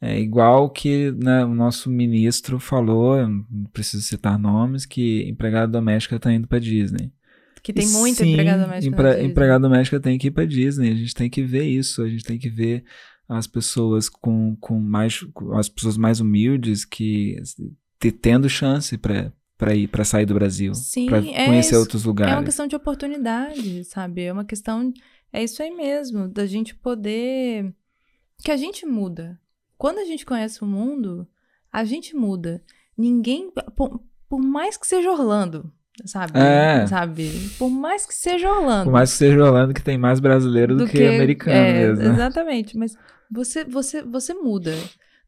[0.00, 6.16] É igual que né, o nosso ministro falou, não preciso citar nomes, que empregada doméstica
[6.16, 7.12] está indo para Disney.
[7.62, 8.96] Que tem E muito sim, empregado doméstica.
[8.96, 10.92] empre- empregada doméstica tem que ir para Disney.
[10.92, 12.02] A gente tem que ver isso.
[12.02, 12.84] A gente tem que ver
[13.30, 17.36] as pessoas com, com mais com as pessoas mais humildes que
[17.98, 20.72] te- tendo chance para para ir para sair do Brasil,
[21.06, 22.44] para é conhecer outros É uma lugares.
[22.46, 24.22] questão de oportunidade, sabe?
[24.22, 24.90] É uma questão.
[25.30, 27.72] É isso aí mesmo, da gente poder.
[28.42, 29.38] Que a gente muda.
[29.76, 31.28] Quando a gente conhece o mundo,
[31.70, 32.62] a gente muda.
[32.96, 33.50] Ninguém.
[33.76, 35.70] Por, por mais que seja Orlando,
[36.06, 36.38] sabe?
[36.38, 36.86] É.
[36.86, 37.30] Sabe?
[37.58, 38.84] Por mais que seja Orlando.
[38.84, 42.04] Por mais que seja Orlando que tem mais brasileiro do, que, americano é, mesmo.
[42.04, 42.14] né?
[42.14, 42.78] Exatamente.
[42.78, 42.96] Mas
[43.30, 44.74] você, você, você muda.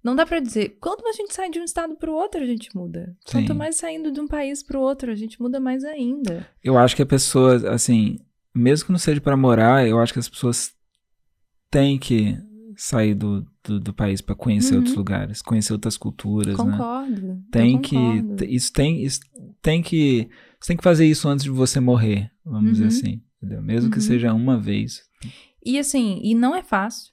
[0.02, 0.76] Não dá pra dizer.
[0.80, 3.16] Quanto mais a gente sai de um estado pro outro, a gente muda.
[3.30, 3.58] Quanto Sim.
[3.58, 6.44] mais saindo de um país pro outro, a gente muda mais ainda.
[6.62, 8.18] Eu acho que a pessoa, assim,
[8.52, 10.72] mesmo que não seja para morar, eu acho que as pessoas
[11.70, 12.36] têm que
[12.76, 14.78] sair do, do, do país para conhecer Uhum.
[14.78, 16.72] outros lugares, conhecer outras culturas, né?
[16.72, 17.40] Concordo.
[17.52, 18.44] Tem eu que concordo.
[18.44, 19.20] isso tem isso
[19.60, 22.72] tem que Você tem que fazer isso antes de você morrer, vamos Uhum.
[22.72, 23.22] dizer assim.
[23.40, 23.62] Entendeu?
[23.62, 24.02] Mesmo que Uhum.
[24.02, 25.02] seja uma vez.
[25.64, 27.11] E assim, e não é fácil.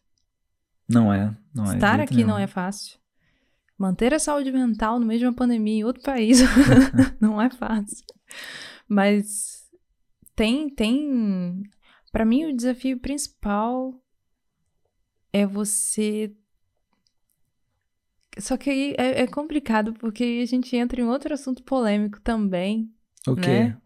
[0.89, 1.75] Não é, não é.
[1.75, 2.39] Estar aqui não nenhum.
[2.39, 2.97] é fácil.
[3.77, 6.39] Manter a saúde mental no meio de uma pandemia em outro país
[7.21, 8.03] não é fácil.
[8.87, 9.63] Mas
[10.35, 11.61] tem, tem.
[12.11, 13.93] Para mim, o desafio principal
[15.31, 16.33] é você.
[18.37, 22.91] Só que aí é, é complicado, porque a gente entra em outro assunto polêmico também,
[23.27, 23.47] O quê?
[23.65, 23.77] né?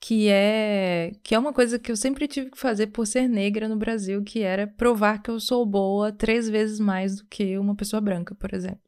[0.00, 3.68] Que é que é uma coisa que eu sempre tive que fazer por ser negra
[3.68, 7.74] no Brasil, que era provar que eu sou boa três vezes mais do que uma
[7.74, 8.80] pessoa branca, por exemplo.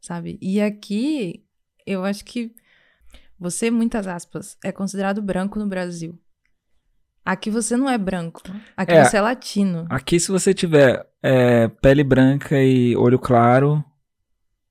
[0.00, 0.38] Sabe?
[0.40, 1.44] E aqui
[1.86, 2.52] eu acho que
[3.38, 6.18] você, muitas aspas, é considerado branco no Brasil.
[7.24, 8.42] Aqui você não é branco.
[8.76, 9.04] Aqui É.
[9.04, 9.86] você é latino.
[9.88, 13.84] Aqui, se você tiver é, pele branca e olho claro,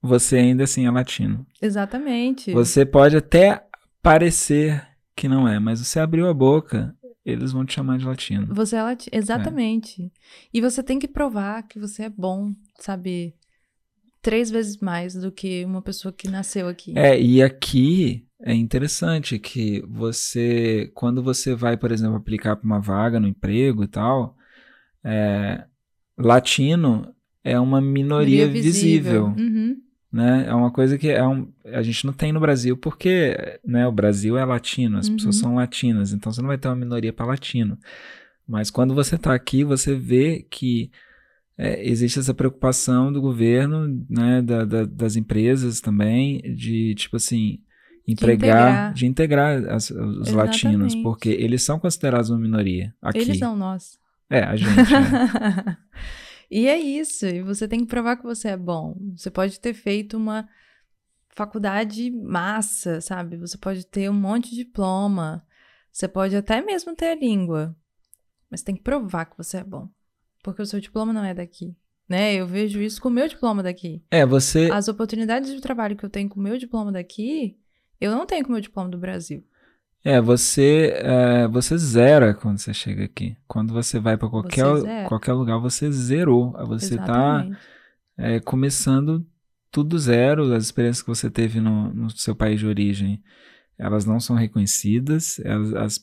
[0.02, 1.46] você ainda assim é latino.
[1.62, 2.52] Exatamente.
[2.52, 3.64] Você pode até
[4.02, 4.86] parecer
[5.20, 8.54] que não é, mas você abriu a boca, eles vão te chamar de latino.
[8.54, 9.14] Você é latino.
[9.14, 10.10] Exatamente.
[10.52, 13.34] E você tem que provar que você é bom, sabe?
[14.22, 16.94] Três vezes mais do que uma pessoa que nasceu aqui.
[16.96, 22.80] É, e aqui é interessante que você, quando você vai, por exemplo, aplicar para uma
[22.80, 24.34] vaga no emprego e tal,
[25.04, 25.66] é,
[26.16, 29.76] latino é uma minoria visível, Uhum.
[30.12, 30.46] Né?
[30.48, 33.92] É uma coisa que é um, a gente não tem no Brasil porque, né, o
[33.92, 35.16] Brasil é latino, as Uhum.
[35.16, 37.78] pessoas são latinas, então você não vai ter uma minoria para latino.
[38.48, 40.90] Mas quando você está aqui, você vê que
[41.62, 47.58] é, existe essa preocupação do governo, né, da- da- das empresas também, de tipo assim
[48.08, 48.94] empregar, integrar.
[48.94, 51.02] de integrar as- os latinos, Exatamente.
[51.02, 53.18] porque eles são considerados uma minoria aqui.
[53.18, 53.98] Eles são nós.
[54.30, 54.70] É, a gente.
[54.74, 55.76] né?
[56.50, 57.26] e é isso.
[57.26, 58.96] E você tem que provar que você é bom.
[59.16, 60.48] Você pode ter feito uma
[61.28, 63.36] faculdade massa, sabe?
[63.36, 65.46] Você pode ter um monte de diploma.
[65.92, 67.76] Você pode até mesmo ter a língua.
[68.50, 69.88] Mas tem que provar que você é bom.
[70.42, 71.76] Porque o seu diploma não é daqui.
[72.08, 72.34] Né?
[72.34, 74.02] Eu vejo isso com o meu diploma daqui.
[74.10, 74.68] É, você.
[74.72, 77.56] As oportunidades de trabalho que eu tenho com o meu diploma daqui,
[78.00, 79.44] eu não tenho com o meu diploma do Brasil.
[80.02, 83.36] É, você, é, você zera quando você chega aqui.
[83.46, 84.62] Quando você vai para qualquer,
[85.08, 86.52] qualquer lugar, você zerou.
[86.68, 87.04] Você tá
[87.44, 87.58] Exatamente.
[88.16, 89.26] é, começando
[89.70, 90.52] tudo zero.
[90.54, 93.22] As experiências que você teve no, no seu país de origem,
[93.78, 95.38] elas não são reconhecidas.
[95.44, 96.00] Elas, as-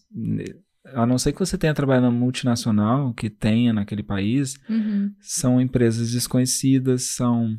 [0.93, 5.11] a não ser que você tenha trabalhado na multinacional, que tenha naquele país, Uhum.
[5.19, 7.57] são empresas desconhecidas, são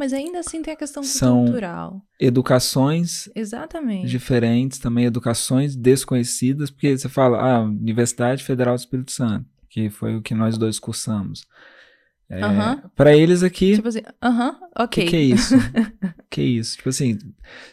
[0.00, 2.00] Mas ainda assim tem a questão São- cultural.
[2.18, 4.08] educações Exatamente.
[4.08, 10.16] diferentes, também educações desconhecidas, porque você fala, ah, Universidade Federal do Espírito Santo, que foi
[10.16, 11.44] o que nós dois cursamos.
[12.32, 12.80] É, Aham.
[12.94, 15.04] Para eles aqui, Tipo assim, aham, o ok.
[15.04, 15.54] que, que é isso?
[16.30, 16.76] que isso?
[16.76, 17.18] Tipo assim,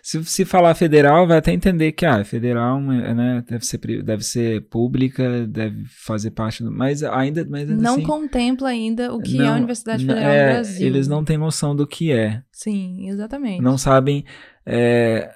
[0.01, 4.67] se, se falar federal, vai até entender que, ah, federal né, deve, ser, deve ser
[4.67, 6.71] pública, deve fazer parte do.
[6.71, 10.15] Mas ainda, mas ainda Não assim, contempla ainda o que é a não- Universidade não-
[10.15, 10.87] Federal é, do Brasil.
[10.87, 12.41] Eles não têm noção do que é.
[12.51, 13.61] Sim, exatamente.
[13.61, 14.25] Não sabem.
[14.65, 15.31] é,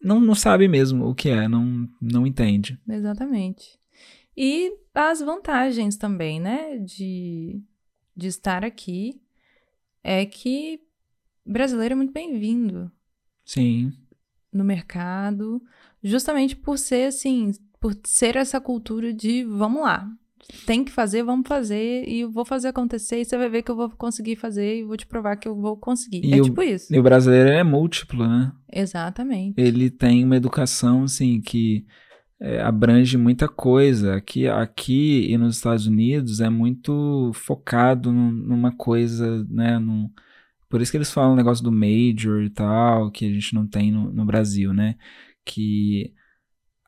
[0.00, 2.78] não, não sabe mesmo o que é, não, não entende.
[2.88, 3.76] Exatamente.
[4.36, 7.60] E as vantagens também, né, de,
[8.18, 9.20] de estar aqui
[10.02, 10.80] é que
[11.46, 12.90] brasileiro é muito bem-vindo
[13.44, 13.92] Sim.
[14.52, 15.62] no mercado,
[16.02, 20.10] justamente por ser assim, por ser essa cultura de vamos lá,
[20.66, 23.70] tem que fazer, vamos fazer e eu vou fazer acontecer e você vai ver que
[23.70, 26.24] eu vou conseguir fazer e vou te provar que eu vou conseguir.
[26.24, 26.92] E é o- tipo isso.
[26.92, 28.52] E o brasileiro é múltiplo, né?
[28.72, 29.60] Exatamente.
[29.60, 31.86] Ele tem uma educação, assim, que
[32.40, 34.14] é, abrange muita coisa.
[34.16, 39.78] Aqui, aqui e nos Estados Unidos é muito focado num- numa coisa, né?
[39.78, 40.10] Num,
[40.68, 43.66] por isso que eles falam o negócio do major e tal, que a gente não
[43.66, 44.96] tem no, no Brasil, né?
[45.44, 46.12] Que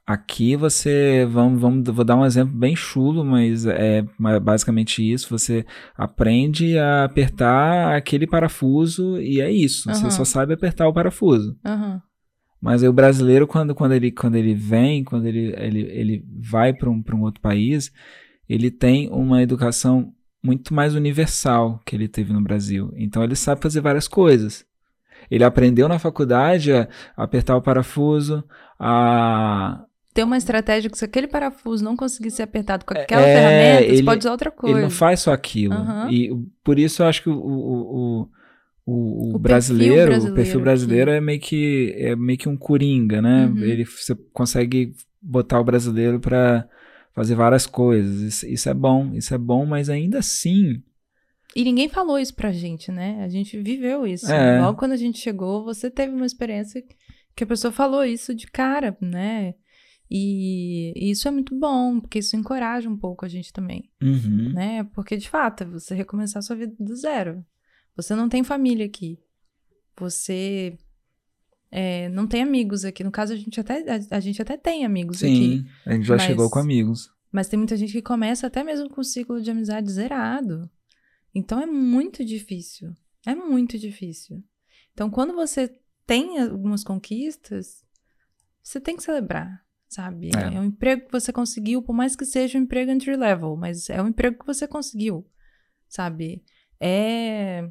[0.06, 4.04] aqui você, vamos, vamos, vou dar um exemplo bem chulo, mas é
[4.42, 5.28] basicamente isso.
[5.30, 5.64] Você
[5.96, 9.84] aprende a apertar aquele parafuso e é isso.
[9.92, 10.10] Você Aham.
[10.10, 11.56] só sabe apertar o parafuso.
[11.64, 12.02] Aham.
[12.60, 16.72] Mas aí o brasileiro, quando, quando, ele, quando ele vem, quando ele, ele, ele vai
[16.74, 17.90] para um, pra um outro país,
[18.48, 22.92] ele tem uma educação muito mais universal que ele teve no Brasil.
[22.96, 24.64] Então ele sabe fazer várias coisas.
[25.30, 28.42] Ele aprendeu na faculdade a apertar o parafuso,
[28.78, 29.84] a.
[30.12, 33.84] Tem uma estratégia que se aquele parafuso não conseguir ser apertado com aquela É, ferramenta,
[33.86, 34.76] você ele- pode usar outra coisa.
[34.76, 35.74] Ele não faz só aquilo.
[35.74, 36.10] Aham.
[36.10, 36.30] E
[36.64, 38.28] por isso eu acho que o, o, o,
[38.90, 42.48] o, o O brasileiro, perfil o brasileiro perfil brasileiro é meio que é meio que
[42.48, 43.46] um coringa, né?
[43.46, 43.58] Uhum.
[43.58, 46.68] Ele você consegue botar o brasileiro para
[47.14, 48.20] fazer várias coisas.
[48.20, 50.82] Isso, isso é bom, isso é bom, mas ainda assim,
[51.54, 53.22] E ninguém falou isso pra gente, né?
[53.24, 54.30] A gente viveu isso.
[54.30, 54.60] É.
[54.60, 56.82] Logo quando a gente chegou, você teve uma experiência
[57.34, 59.54] que a pessoa falou isso de cara, né?
[60.10, 64.52] E, e isso é muito bom, porque isso encoraja um pouco a gente também, Uhum.
[64.52, 64.84] né?
[64.94, 67.44] Porque de fato, é você recomeçar a sua vida do zero.
[68.02, 69.18] Você não tem família aqui.
[69.98, 70.78] Você
[71.70, 73.04] é, não tem amigos aqui.
[73.04, 75.58] No caso, a gente até, a, a gente até tem amigos aqui.
[75.58, 77.10] Sim, a gente já Mas- chegou com amigos.
[77.32, 80.68] Mas tem muita gente que começa até mesmo com o ciclo de amizade zerado.
[81.32, 82.92] Então é muito difícil.
[83.24, 84.42] É muito difícil.
[84.92, 85.70] Então, quando você
[86.04, 87.84] tem algumas conquistas,
[88.62, 90.30] você tem que celebrar, sabe?
[90.34, 90.54] É.
[90.56, 93.88] É, um emprego que você conseguiu, por mais que seja um emprego entry level, mas
[93.88, 95.24] é um emprego que você conseguiu,
[95.88, 96.42] sabe?
[96.80, 97.70] É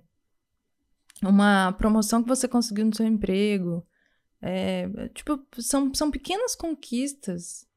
[1.24, 3.86] uma promoção que você conseguiu no seu emprego.
[4.42, 7.68] É, tipo, são, são pequenas conquistas,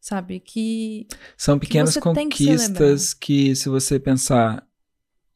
[0.00, 0.40] sabe?
[0.40, 4.66] Que São pequenas que conquistas que, se você pensar,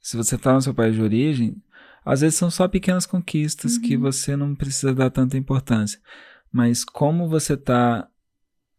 [0.00, 1.62] se você tá no seu país de origem,
[2.04, 4.02] às vezes são só pequenas conquistas que Uhum.
[4.02, 6.00] você não precisa dar tanta importância.
[6.50, 8.08] Mas como você tá,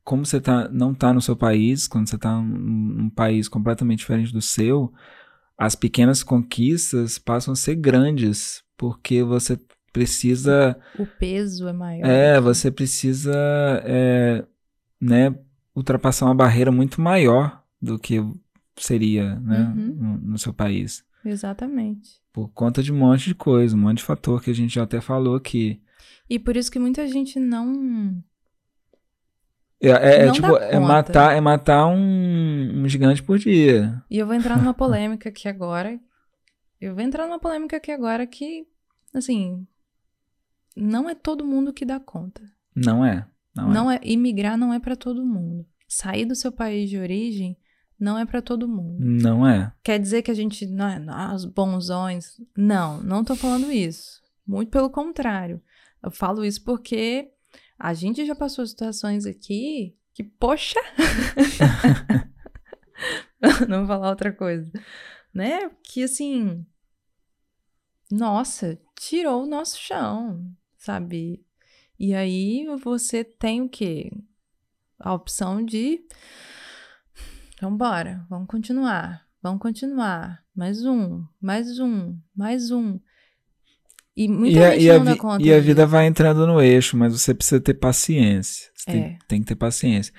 [0.04, 4.00] como você tá, não tá no seu país, quando você tá num, num país completamente
[4.00, 4.94] diferente do seu,
[5.58, 9.60] as pequenas conquistas passam a ser grandes, porque você
[9.92, 12.06] precisa o peso é maior.
[12.08, 12.42] é, aqui.
[12.44, 13.32] você precisa,
[13.86, 14.44] é,
[15.00, 15.36] né,
[15.76, 18.20] ultrapassar uma barreira muito maior do que
[18.76, 19.96] seria, né, Uhum.
[19.96, 21.04] no, no seu país.
[21.24, 22.20] Exatamente.
[22.34, 24.84] Por conta de um monte de coisa, um monte de fator que a gente já
[24.84, 25.80] até falou aqui.
[26.30, 28.22] E por isso que muita gente não.
[29.84, 34.02] É, é- é tipo, é matar, é matar um, um gigante por dia.
[34.10, 36.00] E eu vou entrar numa polêmica aqui agora.
[36.80, 38.66] Eu vou entrar numa polêmica aqui agora que,
[39.14, 39.66] assim,
[40.76, 42.42] não é todo mundo que dá conta.
[42.76, 43.28] Não é.
[43.56, 43.96] Não, Não, é.
[43.98, 44.00] é.
[44.04, 45.66] imigrar não é pra todo mundo.
[45.88, 47.56] Sair do seu país de origem
[48.00, 48.98] não é pra todo mundo.
[49.00, 49.72] Não é.
[49.84, 52.42] Quer dizer que a gente não é ah, os bonzões?
[52.58, 54.22] Não, não tô falando isso.
[54.46, 55.62] Muito pelo contrário.
[56.02, 57.30] Eu falo isso porque
[57.84, 60.80] a gente já passou situações aqui que, poxa.
[63.68, 64.72] não vou falar outra coisa.
[65.34, 65.70] Né?
[65.84, 66.66] Que assim.
[68.10, 71.46] Nossa, tirou o nosso chão, sabe?
[72.00, 74.14] E aí você tem o quê?
[74.98, 76.08] A opção de
[77.60, 80.42] Vambora, vamos continuar, vamos continuar.
[80.56, 82.98] Mais um, mais um, mais um.
[84.16, 85.68] E muita E a, gente a não dá conta e a disso.
[85.68, 88.70] vida vai entrando no eixo, mas você precisa ter paciência.
[88.76, 89.18] Você tem, É.
[89.28, 90.14] tem que ter paciência.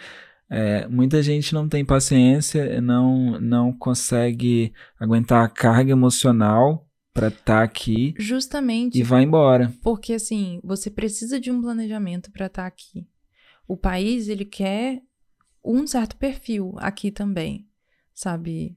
[0.51, 7.63] É, muita gente não tem paciência, não, não consegue aguentar a carga emocional para estar
[7.63, 9.73] aqui Justamente e vai embora.
[9.83, 13.07] porque, assim, você precisa de um planejamento para estar aqui.
[13.67, 15.01] O país, ele quer
[15.65, 17.67] um certo perfil aqui também,
[18.13, 18.77] sabe?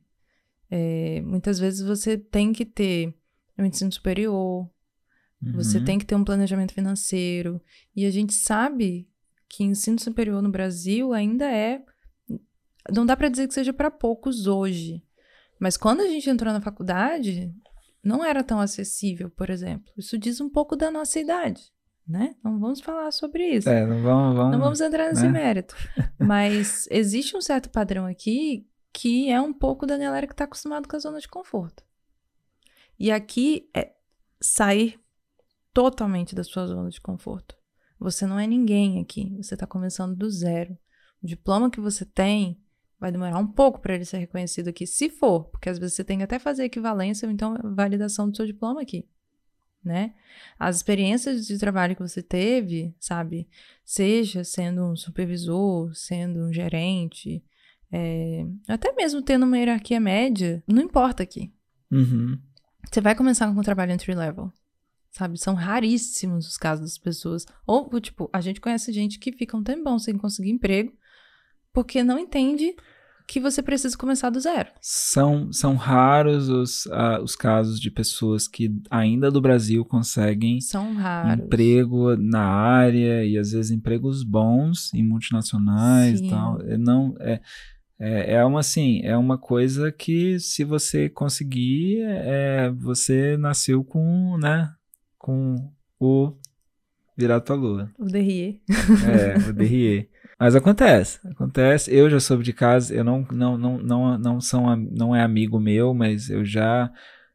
[0.71, 3.13] É, muitas vezes você tem que ter
[3.57, 4.69] um ensino superior,
[5.53, 5.85] Você Uhum.
[5.85, 7.61] tem que ter um planejamento financeiro.
[7.95, 9.07] E a gente sabe
[9.47, 11.81] que ensino superior no Brasil ainda é.
[12.91, 15.03] Não dá pra dizer que seja para poucos hoje.
[15.59, 17.53] Mas quando a gente entrou na faculdade,
[18.03, 19.91] não era tão acessível, por exemplo.
[19.97, 21.71] Isso diz um pouco da nossa idade,
[22.07, 22.35] né?
[22.43, 23.69] Não vamos falar sobre isso.
[23.69, 25.29] É, não vamos, vamos, Não vamos entrar nesse né?
[25.31, 25.75] mérito.
[26.19, 30.87] Mas existe um certo padrão aqui que é um pouco da galera que está acostumado
[30.87, 31.83] com a zona de conforto.
[32.99, 33.91] E aqui é
[34.41, 34.99] sair
[35.77, 37.55] totalmente da sua zona de conforto.
[37.99, 39.37] Você não é ninguém aqui.
[39.37, 40.75] Você está começando do zero.
[41.21, 42.59] O diploma que você tem
[42.99, 46.03] vai demorar um pouco para ele ser reconhecido aqui, se for, porque às vezes você
[46.03, 49.07] tem que até fazer equivalência ou então validação do seu diploma aqui,
[49.83, 50.15] né?
[50.57, 53.47] As experiências de trabalho que você teve, sabe?
[53.85, 57.43] Seja sendo um supervisor, sendo um gerente,
[57.91, 61.53] é, até mesmo tendo uma hierarquia média, não importa aqui.
[61.91, 62.39] Uhum.
[62.91, 64.51] Você vai começar com um trabalho entry level,
[65.11, 65.39] sabe?
[65.39, 67.45] São raríssimos os casos das pessoas.
[67.65, 70.93] Ou, tipo, a gente conhece gente que fica um tempão sem conseguir emprego
[71.73, 72.75] porque não entende
[73.27, 74.69] que você precisa começar do zero.
[74.81, 80.95] São, são raros os, ah, os casos de pessoas que ainda do Brasil conseguem São
[80.95, 81.43] raros.
[81.43, 86.27] emprego na área e às vezes empregos bons em multinacionais Sim.
[86.27, 86.61] e tal.
[86.61, 87.41] É, Não, é,
[87.99, 94.37] é, é uma assim, é uma coisa que se você conseguir, é, você nasceu com,
[94.37, 94.73] né,
[95.27, 95.57] com
[95.99, 96.31] o
[97.17, 97.91] virato à lua.
[97.99, 98.61] O Derrier.
[99.05, 100.09] É, o DRE.
[100.39, 101.93] Mas acontece, acontece.
[101.93, 105.59] Eu já soube de casos, eu não, não, não, não, não, são, não é amigo
[105.59, 106.89] meu, mas eu já,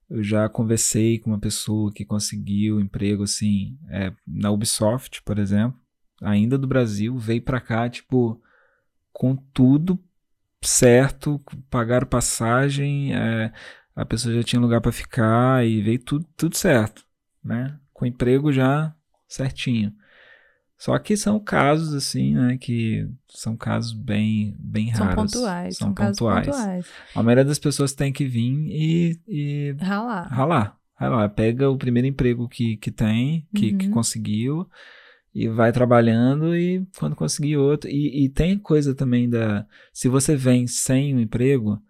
[0.09, 5.79] eu já conversei com uma pessoa que conseguiu emprego, assim, é, na Ubisoft, por exemplo,
[6.23, 8.41] ainda do Brasil, veio pra cá, tipo,
[9.13, 9.99] com tudo
[10.63, 13.53] certo, pagaram passagem, é,
[13.95, 17.05] a pessoa já tinha lugar pra ficar e veio tudo, tudo certo,
[17.45, 17.79] né?
[18.03, 18.93] Com emprego já
[19.29, 19.93] certinho.
[20.77, 25.33] Só que são casos, assim, né, que são casos bem, bem São raros.
[25.33, 25.77] pontuais.
[25.77, 26.47] São, São, pontuais.
[26.49, 26.87] pontuais.
[27.15, 30.27] A maioria das pessoas tem que vir e, e Ralar.
[30.29, 30.77] ralar.
[30.97, 31.29] Ralar.
[31.29, 33.93] Pega o primeiro emprego que, que tem, que, que Uhum.
[33.93, 34.69] conseguiu,
[35.33, 37.89] e vai trabalhando e quando conseguir outro.
[37.89, 39.65] E, e tem coisa também da.
[39.93, 41.81] Se você vem sem um emprego,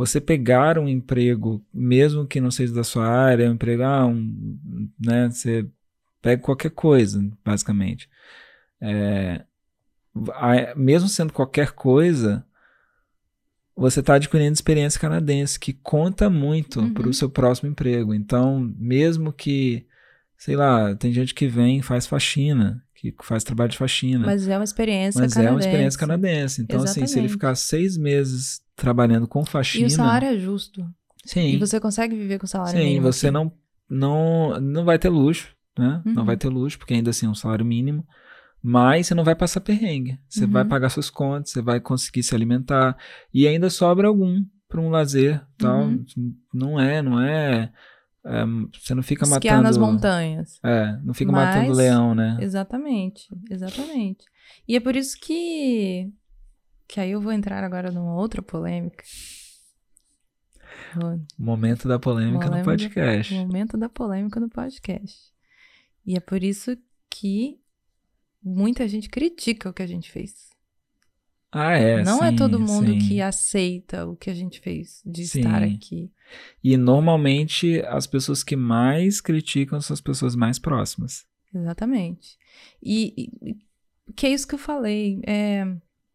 [0.00, 4.88] você pegar um emprego, mesmo que não seja da sua área, um emprego, ah, um,
[4.98, 5.28] né?
[5.30, 5.66] Você
[6.22, 8.08] pega qualquer coisa, basicamente.
[8.80, 9.44] É,
[10.34, 12.44] a- mesmo sendo qualquer coisa,
[13.76, 16.92] você está adquirindo experiência canadense, que conta muito Uhum.
[16.94, 18.12] para o seu próximo emprego.
[18.14, 19.86] Então, mesmo que,
[20.36, 24.24] sei lá, tem gente que vem e faz faxina, que faz trabalho de faxina.
[24.26, 25.48] Mas é uma experiência Mas canadense.
[25.48, 26.62] é uma experiência canadense.
[26.62, 27.32] Então, assim, se ele Exatamente.
[27.32, 29.84] ficar seis meses trabalhando com faxina.
[29.84, 30.84] E o salário é justo.
[31.24, 33.34] sim, E você consegue viver com o salário sim mínimo você aqui.
[33.34, 33.52] não,
[33.88, 35.48] não, não vai ter luxo,
[35.78, 36.02] né?
[36.04, 36.24] Não Uhum.
[36.26, 38.06] vai ter luxo, porque ainda assim é um salário mínimo.
[38.62, 40.18] Mas você não vai passar perrengue.
[40.28, 40.50] Você Uhum.
[40.50, 42.96] vai pagar suas contas, você vai conseguir se alimentar.
[43.32, 45.84] E ainda sobra algum para um lazer tal.
[45.84, 46.04] Uhum.
[46.52, 47.72] Não é, não é,
[48.24, 48.44] é,
[48.78, 49.62] Você não fica Esquiar matando.
[49.62, 50.58] nas montanhas.
[50.64, 52.36] É, não fica Mas- matando leão, né?
[52.40, 54.24] Exatamente, exatamente.
[54.68, 56.10] E é por isso que.
[56.88, 59.04] Que aí eu vou entrar agora numa outra polêmica.
[60.94, 63.34] Vou- momento da polêmica no Polêmica- podcast.
[63.34, 65.16] Momento da polêmica no podcast.
[66.04, 66.76] E é por isso
[67.08, 67.60] que
[68.42, 70.50] muita gente critica o que a gente fez.
[71.52, 72.02] Ah, é.
[72.02, 72.98] Não é sim, todo mundo sim.
[72.98, 75.40] que aceita o que a gente fez de Sim.
[75.40, 76.10] estar aqui.
[76.62, 81.24] E normalmente as pessoas que mais criticam são as pessoas mais próximas.
[81.54, 82.38] Exatamente.
[82.82, 83.56] E, e-
[84.14, 85.20] que é isso que eu falei.
[85.26, 85.64] É,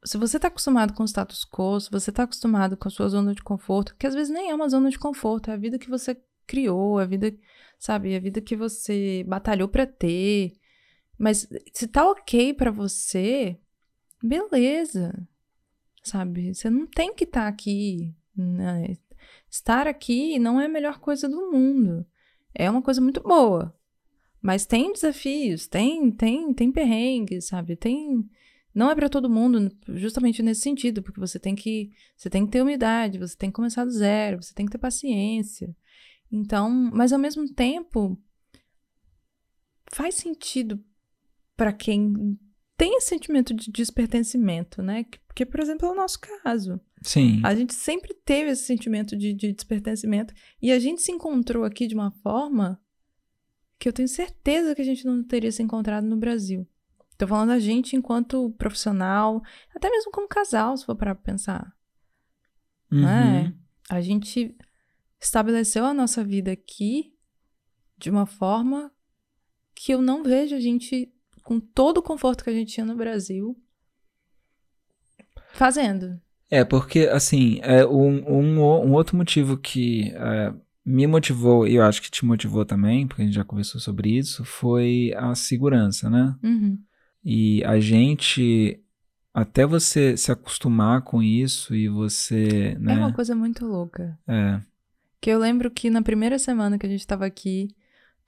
[0.03, 3.09] se você tá acostumado com o status quo, se você tá acostumado com a sua
[3.09, 5.79] zona de conforto, que às vezes nem é uma zona de conforto, é a vida
[5.79, 6.15] que você
[6.47, 7.33] criou, é a vida,
[7.79, 10.53] sabe, é a vida que você batalhou pra ter.
[11.17, 13.57] Mas se tá ok pra você,
[14.21, 15.27] beleza.
[16.03, 16.53] Sabe?
[16.53, 18.13] Você não tem que estar aqui.
[18.35, 18.95] né?
[19.49, 22.05] Estar aqui não é a melhor coisa do mundo.
[22.53, 23.75] É uma coisa muito boa.
[24.41, 27.75] Mas tem desafios, tem, tem, tem perrengues, sabe?
[27.75, 28.29] Tem.
[28.73, 32.51] Não é pra todo mundo, justamente nesse sentido, porque você tem que, você tem que
[32.51, 35.75] ter humildade, você tem que começar do zero, você tem que ter paciência.
[36.31, 38.17] Então, mas ao mesmo tempo
[39.91, 40.83] faz sentido
[41.55, 42.37] pra quem
[42.77, 45.05] tem esse sentimento de despertencimento, né?
[45.05, 46.79] Que- Porque, por exemplo, é o nosso caso.
[47.05, 47.39] Sim.
[47.43, 51.85] A gente sempre teve esse sentimento de, de despertencimento e a gente se encontrou aqui
[51.85, 52.81] de uma forma
[53.77, 56.67] que eu tenho certeza que a gente não teria se encontrado no Brasil.
[57.15, 59.39] Tô falando a gente enquanto profissional,
[59.75, 61.71] até mesmo como casal, se for para pensar.
[62.91, 63.07] Uhum.
[63.07, 63.53] É.
[63.87, 64.57] A gente
[65.21, 67.15] estabeleceu a nossa vida aqui
[67.95, 68.91] de uma forma
[69.75, 72.95] que eu não vejo a gente, com todo o conforto que a gente tinha no
[72.95, 73.55] Brasil,
[75.53, 76.19] fazendo.
[76.49, 80.53] É, porque, assim, é, um, um, um outro motivo que é,
[80.85, 84.09] me motivou, e eu acho que te motivou também, porque a gente já conversou sobre
[84.09, 86.35] isso, foi a segurança, né?
[86.43, 86.79] Uhum.
[87.23, 88.79] E a gente,
[89.33, 92.93] até você se acostumar com isso e você, né?
[92.93, 94.17] É uma coisa muito louca.
[94.27, 94.61] É,
[95.19, 97.69] Que eu lembro que na primeira semana que a gente tava aqui,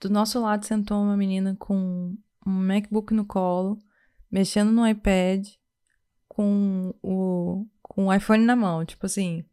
[0.00, 3.78] do nosso lado sentou uma menina com um MacBook no colo,
[4.28, 5.46] mexendo no iPad,
[6.26, 7.66] com o,
[7.98, 9.44] com o iPhone na mão, tipo assim.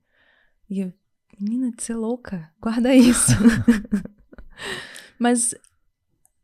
[0.70, 0.94] E eu,
[1.40, 3.32] menina, de ser louca, guarda isso.
[5.18, 5.56] Mas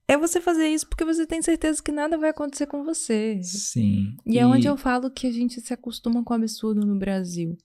[0.07, 3.39] é você fazer isso porque você tem certeza que nada vai acontecer com você.
[3.43, 4.17] sim.
[4.25, 7.55] E é onde eu falo que a gente se acostuma com o absurdo no Brasil,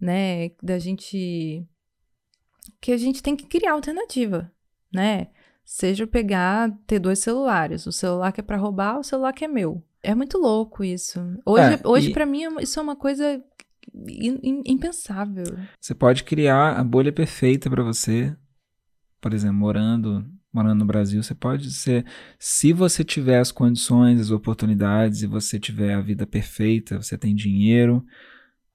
[0.00, 0.50] né?
[0.60, 1.64] Da gente.
[2.80, 4.50] Que a gente tem que criar alternativa,
[4.92, 5.28] né?
[5.64, 9.44] Seja eu pegar, ter dois celulares, o celular que é pra roubar, o celular que
[9.44, 9.80] é meu.
[10.02, 11.20] É muito louco isso.
[11.46, 13.40] Hoje, É, hoje e- para mim, é isso é uma coisa
[14.64, 15.44] impensável.
[15.80, 18.36] Você pode criar a bolha perfeita para você.
[19.20, 22.06] Por exemplo, morando, morando no Brasil, você pode ser,
[22.38, 27.34] se você tiver as condições, as oportunidades e você tiver a vida perfeita, você tem
[27.34, 28.04] dinheiro,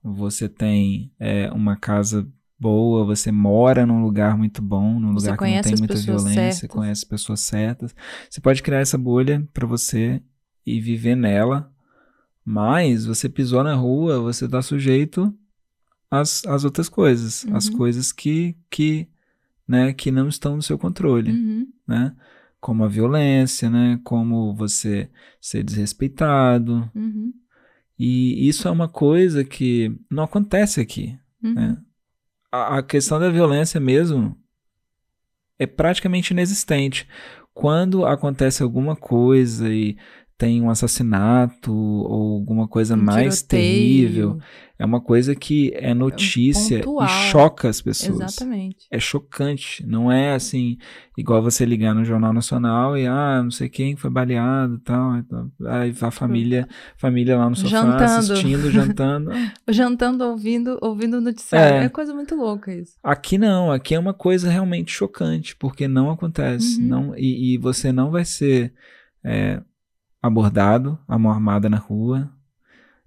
[0.02, 2.28] você tem é, uma casa
[2.58, 6.52] boa, você mora num lugar muito bom, num Você lugar que não tem muita violência,
[6.52, 6.76] você certas.
[6.76, 7.94] conhece pessoas certas.
[8.30, 10.22] Você pode criar essa bolha para você
[10.64, 11.73] e viver nela,
[12.44, 15.32] mas você pisou na rua, você está sujeito
[16.10, 17.76] às, às outras coisas, às Uhum.
[17.76, 19.08] coisas que, que,
[19.66, 21.66] né, que não estão no seu controle, Uhum.
[21.86, 22.14] né?
[22.60, 24.00] Como a violência, né?
[24.04, 26.90] Como você ser desrespeitado.
[26.94, 27.32] Uhum.
[27.98, 31.18] E isso é uma coisa que não acontece aqui.
[31.42, 31.54] Uhum.
[31.54, 31.78] né?
[32.50, 34.36] A, a questão da violência mesmo
[35.58, 37.06] é praticamente inexistente.
[37.52, 39.96] Quando acontece alguma coisa e
[40.36, 44.08] tem um assassinato ou alguma coisa Um mais tiroteio.
[44.08, 44.38] terrível.
[44.76, 47.06] É uma coisa que é notícia pontual.
[47.06, 48.20] e choca as pessoas.
[48.20, 48.86] Exatamente.
[48.90, 49.86] É chocante.
[49.86, 50.76] Não é assim,
[51.16, 55.12] igual você ligar no Jornal Nacional e, ah, não sei quem foi baleado e tal.
[55.68, 56.66] Aí a família,
[56.96, 58.02] família lá no sofá Jantando.
[58.02, 59.30] assistindo, jantando.
[59.70, 61.76] Jantando, ouvindo, ouvindo o noticiário.
[61.76, 61.84] É.
[61.84, 61.88] É.
[61.88, 62.94] coisa muito louca isso.
[63.04, 66.80] Aqui não, aqui é uma coisa realmente chocante, porque não acontece.
[66.80, 66.88] Uhum.
[66.88, 68.74] Não, e, e você não vai ser
[69.24, 69.62] é,
[70.26, 72.30] abordado, a mão armada na rua.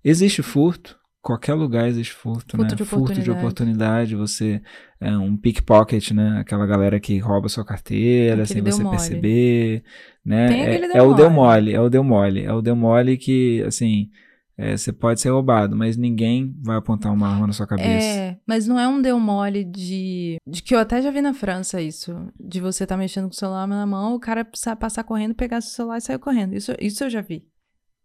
[0.04, 2.76] Existe furto, qualquer lugar existe furto, Furto né?
[2.76, 4.16] de furto de oportunidade.
[4.16, 4.62] você
[5.02, 6.38] é um pickpocket, né?
[6.40, 8.96] Aquela galera que rouba sua carteira Aquele sem você mole.
[8.98, 9.84] perceber,
[10.24, 10.76] né?
[10.76, 14.10] É, é o deu mole, é o deu mole, é o deu mole que, assim,
[14.58, 17.88] é, você pode ser roubado, mas ninguém vai apontar uma arma na sua cabeça.
[18.08, 21.34] É, mas não é um deu mole de, de que eu até já vi na
[21.34, 24.44] França isso, de você tá mexendo com o celular na mão, o cara
[24.80, 26.54] passar correndo, pegar seu celular e sair correndo.
[26.56, 27.46] Isso, isso eu já vi,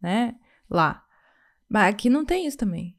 [0.01, 0.35] né?
[0.69, 1.03] Lá.
[1.69, 2.95] Mas aqui não tem isso também.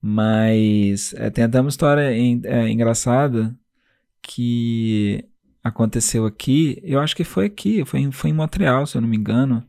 [0.00, 3.56] Mas é, tem até uma história en- é, engraçada
[4.20, 5.24] que
[5.62, 6.80] aconteceu aqui.
[6.82, 9.64] Eu acho que foi aqui, foi, foi em Montreal, se eu não me engano.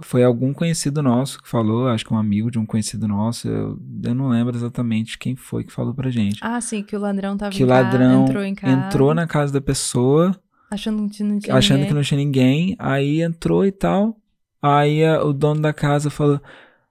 [0.00, 3.46] Foi algum conhecido nosso que falou, acho que um amigo de um conhecido nosso.
[3.46, 6.38] Eu, eu não lembro exatamente quem foi que falou pra gente.
[6.42, 9.14] Ah, sim, que o ladrão tava que em o ca- ladrão entrou em casa, entrou
[9.14, 10.34] na casa da pessoa,
[10.70, 11.88] achando que não tinha achando ninguém.
[11.88, 14.16] que não tinha ninguém, aí entrou e tal.
[14.62, 16.40] Aí a- o dono da casa falou,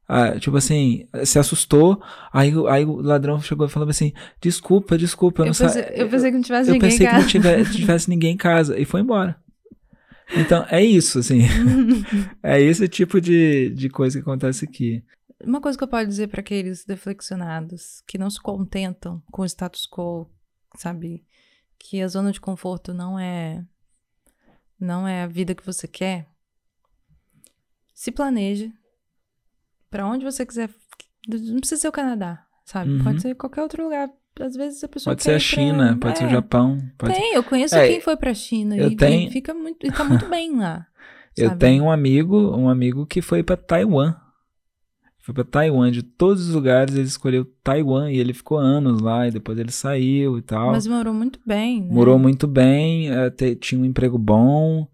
[0.08, 2.00] ah, tipo assim, se assustou.
[2.32, 5.84] Aí, o- aí o ladrão chegou e falou assim: Desculpa, desculpa, eu, Eu não pensei,
[5.96, 7.32] eu pensei que não tivesse eu ninguém pensei em que não casa.
[7.32, 8.78] tivesse, tivesse ninguém em casa.
[8.80, 9.36] E foi embora.
[10.38, 11.42] Então, é isso, assim.
[12.44, 15.04] É esse tipo de, de coisa que acontece aqui.
[15.44, 19.46] Uma coisa que eu posso dizer para aqueles deflexionados que não se contentam com o
[19.46, 20.30] status quo,
[20.76, 21.24] sabe?
[21.78, 23.64] Que a zona de conforto não é
[24.80, 26.28] não é a vida que você quer.
[27.94, 28.74] Se planeje
[29.92, 30.70] para onde você quiser.
[31.28, 32.92] Não precisa ser o Canadá, sabe?
[32.92, 33.04] Uhum.
[33.04, 34.10] Pode ser qualquer outro lugar.
[34.40, 36.78] Às vezes a pessoa Pode ser a ir pra- China, pode ser o É, Japão.
[36.98, 37.14] Pode...
[37.14, 40.04] Tem, eu conheço É, quem foi pra China eu e, tenho- fica muito, e tá
[40.04, 40.88] muito bem lá.
[41.38, 41.60] Eu sabe?
[41.60, 44.14] tenho um amigo, um amigo que foi pra Taiwan.
[45.20, 49.28] Foi pra Taiwan, de todos os lugares ele escolheu Taiwan e ele ficou anos lá
[49.28, 50.72] e depois ele saiu e tal.
[50.72, 51.94] Mas morou muito bem, né?
[51.94, 53.30] Morou muito bem, eh,
[53.60, 54.88] tinha um emprego bom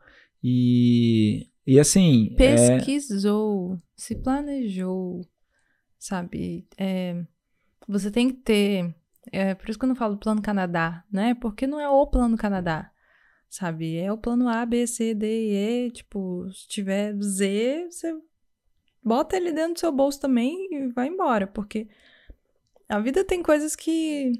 [0.43, 5.21] e e assim, é, pesquisou, se planejou,
[5.97, 6.67] sabe?
[6.77, 7.15] É,
[7.87, 8.93] você tem que ter.
[9.31, 11.33] É, por isso que eu não falo plano Canadá, né?
[11.35, 12.91] Porque não é o plano Canadá,
[13.49, 13.97] sabe?
[13.97, 15.91] É o plano A, B, C, D e E.
[15.91, 18.13] Tipo, se tiver Z, você
[19.03, 21.47] bota ele dentro do seu bolso também e vai embora.
[21.47, 21.87] Porque
[22.89, 24.33] a vida tem coisas que.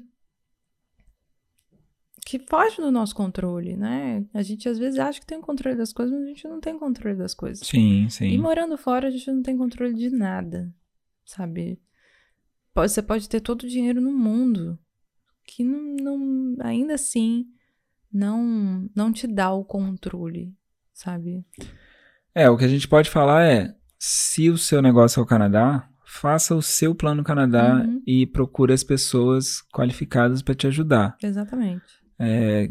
[2.24, 4.26] que fogem do nosso controle, né?
[4.34, 6.60] A gente às vezes acha que tem o controle das coisas, mas a gente não
[6.60, 7.66] tem controle das coisas.
[7.66, 8.38] sim, E sim.
[8.38, 10.72] morando fora, a gente não tem controle de nada,
[11.24, 11.80] sabe?
[12.78, 14.78] Pode- Você pode ter todo o dinheiro no mundo,
[15.46, 17.46] que não, não- ainda assim
[18.12, 20.54] não, não te dá o controle,
[20.92, 21.44] sabe?
[22.34, 25.88] É, o que a gente pode falar é, se o seu negócio é o Canadá,
[26.04, 28.00] faça o seu plano Canadá Uhum.
[28.06, 31.16] e procure as pessoas qualificadas para te ajudar.
[31.22, 31.82] Exatamente.
[32.18, 32.68] É,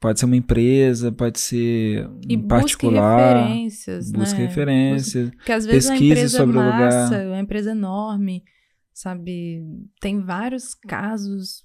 [0.00, 3.36] pode ser uma empresa, pode ser E um busque particular.
[3.36, 4.46] referências, Busque né?
[4.46, 5.30] referências.
[5.30, 7.26] Porque às vezes pesquise empresa sobre o massa, lugar.
[7.28, 8.42] uma empresa enorme,
[8.96, 9.62] sabe?
[10.00, 11.62] Tem vários casos,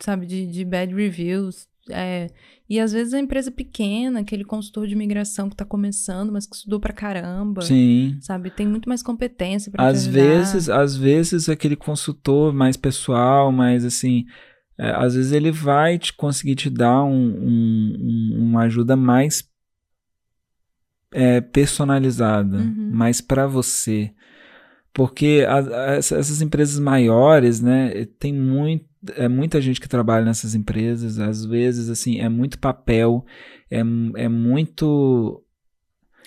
[0.00, 1.66] sabe, de, de bad reviews.
[1.90, 2.28] é,
[2.70, 6.54] e às vezes a empresa pequena, aquele consultor de imigração que tá começando, mas que
[6.54, 8.16] estudou pra caramba, Sim.
[8.20, 8.50] sabe?
[8.50, 13.84] Tem muito mais competência pra te Às vezes, às vezes aquele consultor mais pessoal, mais
[13.84, 14.24] assim,
[14.78, 19.42] é, às vezes ele vai te conseguir te dar um- um- uma ajuda mais
[21.12, 22.90] é, personalizada, Uhum.
[22.92, 24.12] mais para você.
[24.96, 30.24] Porque a- a- essa- essas empresas maiores, né, tem muito, é muita gente que trabalha
[30.24, 33.22] nessas empresas, às vezes, assim, é muito papel,
[33.70, 35.44] é, é muito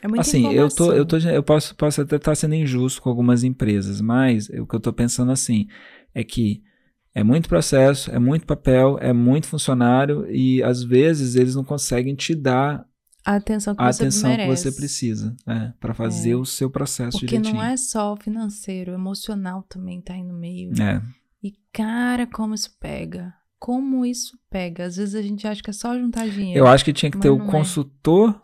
[0.03, 3.09] É muita assim, eu tô, eu tô, eu posso, posso até estar sendo injusto com
[3.09, 5.65] algumas empresas, mas o que eu tô pensando assim
[6.13, 6.61] é que
[7.15, 12.13] é muito processo, é muito papel, é muito funcionário e às vezes eles não conseguem
[12.13, 12.85] te dar
[13.25, 14.49] A atenção que a você atenção merece.
[14.49, 15.35] que você precisa,
[15.79, 16.35] para fazer É.
[16.35, 17.55] o seu processo Porque direitinho.
[17.55, 20.71] não é só o financeiro, o emocional também tá aí no meio.
[20.81, 21.01] É,
[21.43, 23.33] E cara, como isso pega.
[23.59, 24.85] Como isso pega.
[24.85, 26.59] Às vezes a gente acha que é só juntar dinheiro.
[26.59, 27.45] eu acho que tinha que ter o é.
[27.51, 28.39] consultor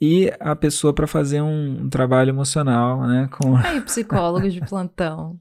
[0.00, 5.38] e a pessoa para fazer um, um trabalho emocional, né, com Aí, psicólogos de plantão.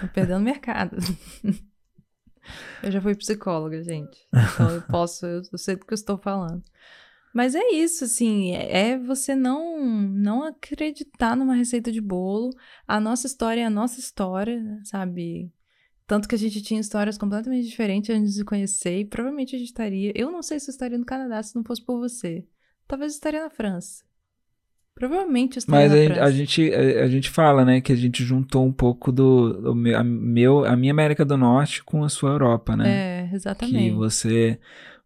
[0.00, 0.96] Tô perdendo mercado.
[2.82, 4.18] Eu já fui psicóloga, gente.
[4.32, 6.62] Então eu posso, eu, eu sei do que eu estou falando.
[7.38, 12.50] Mas é isso, assim, é é você não não acreditar numa receita de bolo.
[12.84, 15.48] A nossa história é a nossa história, sabe?
[16.04, 19.58] Tanto que a gente tinha histórias completamente diferentes antes de se conhecer e provavelmente a
[19.60, 20.12] gente estaria.
[20.16, 22.44] Eu não sei se eu estaria no Canadá se não fosse por você.
[22.88, 24.02] Talvez eu estaria na França.
[24.92, 26.24] Provavelmente eu estaria Mas na a, França.
[26.24, 29.74] a gente, a, a gente fala, né, que a gente juntou um pouco do, do
[29.76, 32.88] meu, a, meu, a minha América do Norte com a sua Europa, né?
[32.88, 33.94] É, Que exatamente.
[33.94, 34.58] você,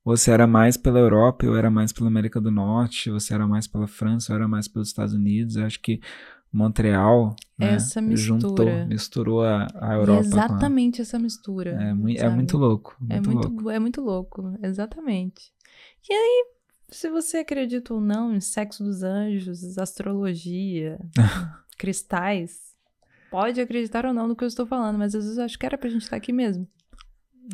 [0.05, 3.67] você era mais pela Europa, eu era mais pela América do Norte, você era mais
[3.67, 5.57] pela França, eu era mais pelos Estados Unidos.
[5.57, 6.01] Eu acho que
[6.53, 8.41] Montreal né, Essa mistura.
[8.41, 11.79] juntou, misturou a, a Europa é exatamente essa mistura.
[11.79, 11.83] a...
[11.83, 12.35] É, é sabe?
[12.35, 13.71] muito louco, É muito muito, louco.
[13.71, 15.51] é muito louco, exatamente.
[16.09, 16.47] E aí,
[16.91, 20.99] se você acredita ou não em sexo dos anjos, astrologia,
[21.79, 22.75] cristais,
[23.31, 25.65] pode acreditar ou não no que eu estou falando, mas às vezes eu acho que
[25.65, 26.69] era pra gente estar aqui mesmo.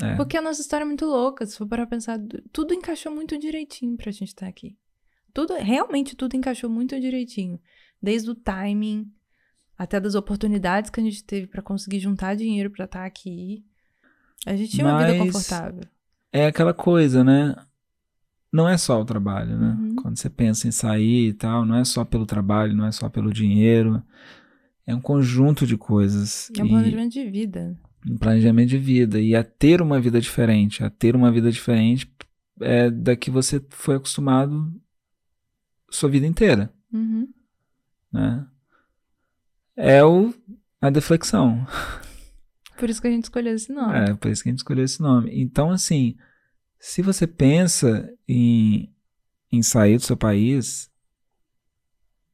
[0.03, 0.15] É.
[0.17, 2.19] Porque a nossa história é muito louca, se for para pensar,
[2.53, 4.77] tudo encaixou muito direitinho pra gente estar aqui.
[5.33, 7.59] Tudo, realmente tudo encaixou muito direitinho.
[8.03, 9.11] Desde o timing,
[9.77, 13.65] até das oportunidades que a gente teve pra conseguir juntar dinheiro pra estar aqui.
[14.47, 15.83] A gente tinha uma vida Mas- confortável.
[16.33, 17.55] é aquela coisa, né?
[18.53, 19.77] Não é só o trabalho, né?
[19.79, 19.97] Uhum.
[19.97, 23.09] Quando você pensa em sair e tal, não é só pelo trabalho, não é só
[23.09, 24.03] pelo dinheiro.
[24.87, 26.51] É um conjunto de coisas.
[26.59, 27.79] É um E- planejamento de vida.
[28.07, 29.21] Um planejamento de vida.
[29.21, 30.83] E a ter uma vida diferente.
[30.85, 32.11] A ter uma vida diferente
[32.61, 34.73] é da que você foi acostumado
[35.91, 37.29] sua vida inteira, Uhum.
[38.13, 38.47] né?
[39.77, 40.35] É o,
[40.81, 41.67] a deflexão.
[42.77, 43.95] Por isso que a gente escolheu esse nome.
[43.97, 45.31] É, por isso que a gente escolheu esse nome.
[45.41, 46.17] Então, assim,
[46.79, 48.93] se você pensa em,
[49.51, 50.91] em sair do seu país,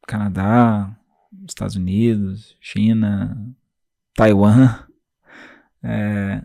[0.06, 0.98] Canadá,
[1.46, 3.54] Estados Unidos, China,
[4.14, 4.86] Taiwan,
[5.84, 6.42] é,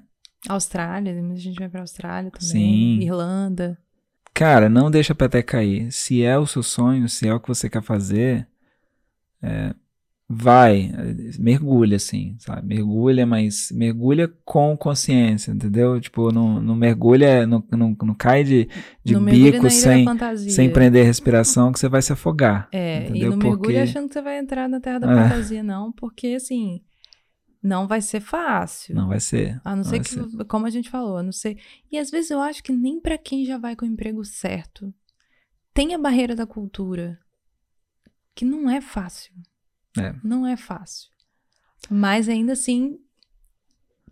[0.48, 2.48] Austrália, a gente vai pra Austrália também.
[2.48, 3.00] Sim.
[3.02, 3.78] Irlanda.
[4.34, 5.92] cara, não deixa a peteca cair.
[5.92, 8.48] Se é o seu sonho, se é o que você quer fazer,
[9.44, 9.74] é,
[10.30, 10.92] vai,
[11.40, 12.68] mergulha, assim, sabe?
[12.68, 16.00] Mergulha, mas mergulha com consciência, entendeu?
[16.00, 18.70] Tipo, não, não mergulha, não, não, não cai de,
[19.04, 20.06] de não bico sem,
[20.38, 22.70] sem prender a respiração que você vai se afogar.
[22.72, 23.32] É, e entendeu?
[23.32, 25.24] não Porque- mergulha achando que você vai entrar na terra da É.
[25.30, 26.80] fantasia, não, porque assim,
[27.62, 28.96] não vai ser fácil.
[28.96, 29.60] Não vai ser.
[29.64, 30.46] A não ser vai que, ser.
[30.46, 31.60] como a gente falou, a não sei.
[31.92, 34.94] E às vezes eu acho que nem pra quem já vai com o emprego certo,
[35.74, 37.20] tem a barreira da cultura,
[38.34, 39.34] que não é fácil.
[39.98, 40.16] É.
[40.24, 41.10] Não é fácil.
[41.90, 43.00] Mas ainda assim,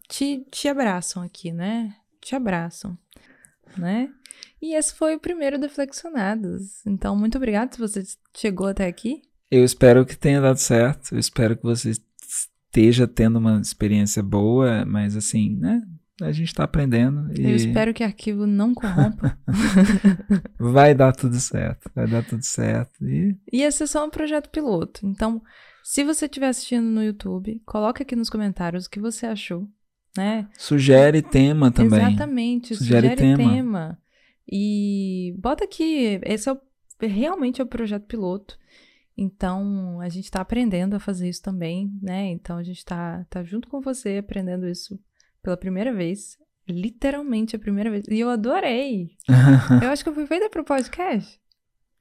[0.08, 1.95] te, te abraçam aqui, né?
[2.22, 2.98] Te abraçam,
[3.78, 4.14] né?
[4.62, 6.86] E esse foi o primeiro Deflexionados.
[6.86, 8.04] Então, muito obrigada se você
[8.36, 9.22] chegou até aqui.
[9.50, 11.14] Eu espero que tenha dado certo.
[11.14, 11.93] Eu espero que você
[12.78, 15.82] esteja tendo uma experiência boa, mas assim, né?
[16.21, 19.38] A gente tá aprendendo e Eu espero que o arquivo não corrompa.
[20.59, 21.91] vai dar tudo certo.
[21.95, 23.03] Vai dar tudo certo.
[23.07, 25.05] E E esse é só um projeto piloto.
[25.05, 25.41] Então,
[25.84, 29.67] se você estiver assistindo no YouTube, coloca aqui nos comentários o que você achou,
[30.17, 30.47] né?
[30.57, 31.99] sugere tema também.
[31.99, 33.53] Exatamente, Sugere sugere, tema.
[33.53, 33.97] tema.
[34.51, 36.59] E bota aqui, esse é o-
[37.01, 38.57] realmente é o projeto piloto.
[39.18, 42.28] Então, a gente está aprendendo a fazer isso também, né?
[42.28, 44.99] Então, a gente está tá junto com você aprendendo isso
[45.41, 46.38] pela primeira vez.
[46.70, 48.05] Literalmente a primeira vez.
[48.09, 49.11] E eu adorei.
[49.82, 51.39] eu acho que eu fui feita pro podcast.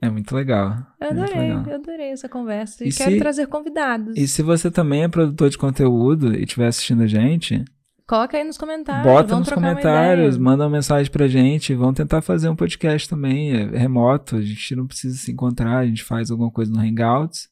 [0.03, 0.77] É muito legal.
[1.01, 1.64] Eu é adorei, legal.
[1.69, 2.85] eu adorei essa conversa.
[2.85, 4.14] E, E quero se- trazer convidados.
[4.17, 7.64] E se você também é produtor de conteúdo e estiver assistindo a gente,
[8.07, 9.05] Coloca aí nos comentários.
[9.05, 11.75] bota nos uma comentários, manda uma mensagem pra gente.
[11.75, 14.37] Vamos tentar fazer um podcast também, é remoto.
[14.37, 17.49] A gente não precisa se encontrar, a gente faz alguma coisa no Hangouts,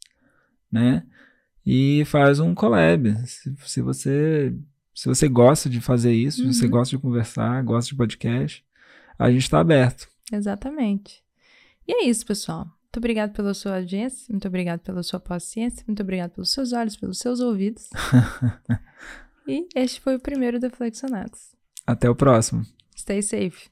[0.70, 1.02] né?
[1.66, 3.14] E faz um collab.
[3.26, 4.54] Se, se você
[4.94, 6.70] se você gosta de fazer isso, se você Uhum.
[6.70, 8.64] gosta de conversar, gosta de podcast,
[9.18, 10.06] a gente tá aberto.
[10.32, 11.20] Exatamente.
[11.88, 12.60] E é isso, pessoal.
[12.64, 16.96] Muito obrigado pela sua audiência, muito obrigado pela sua paciência, muito obrigado pelos seus olhos,
[16.96, 17.88] pelos seus ouvidos.
[19.46, 21.54] e este foi o primeiro Deflexionados.
[21.86, 22.64] Até o próximo.
[22.96, 23.68] Stay safe.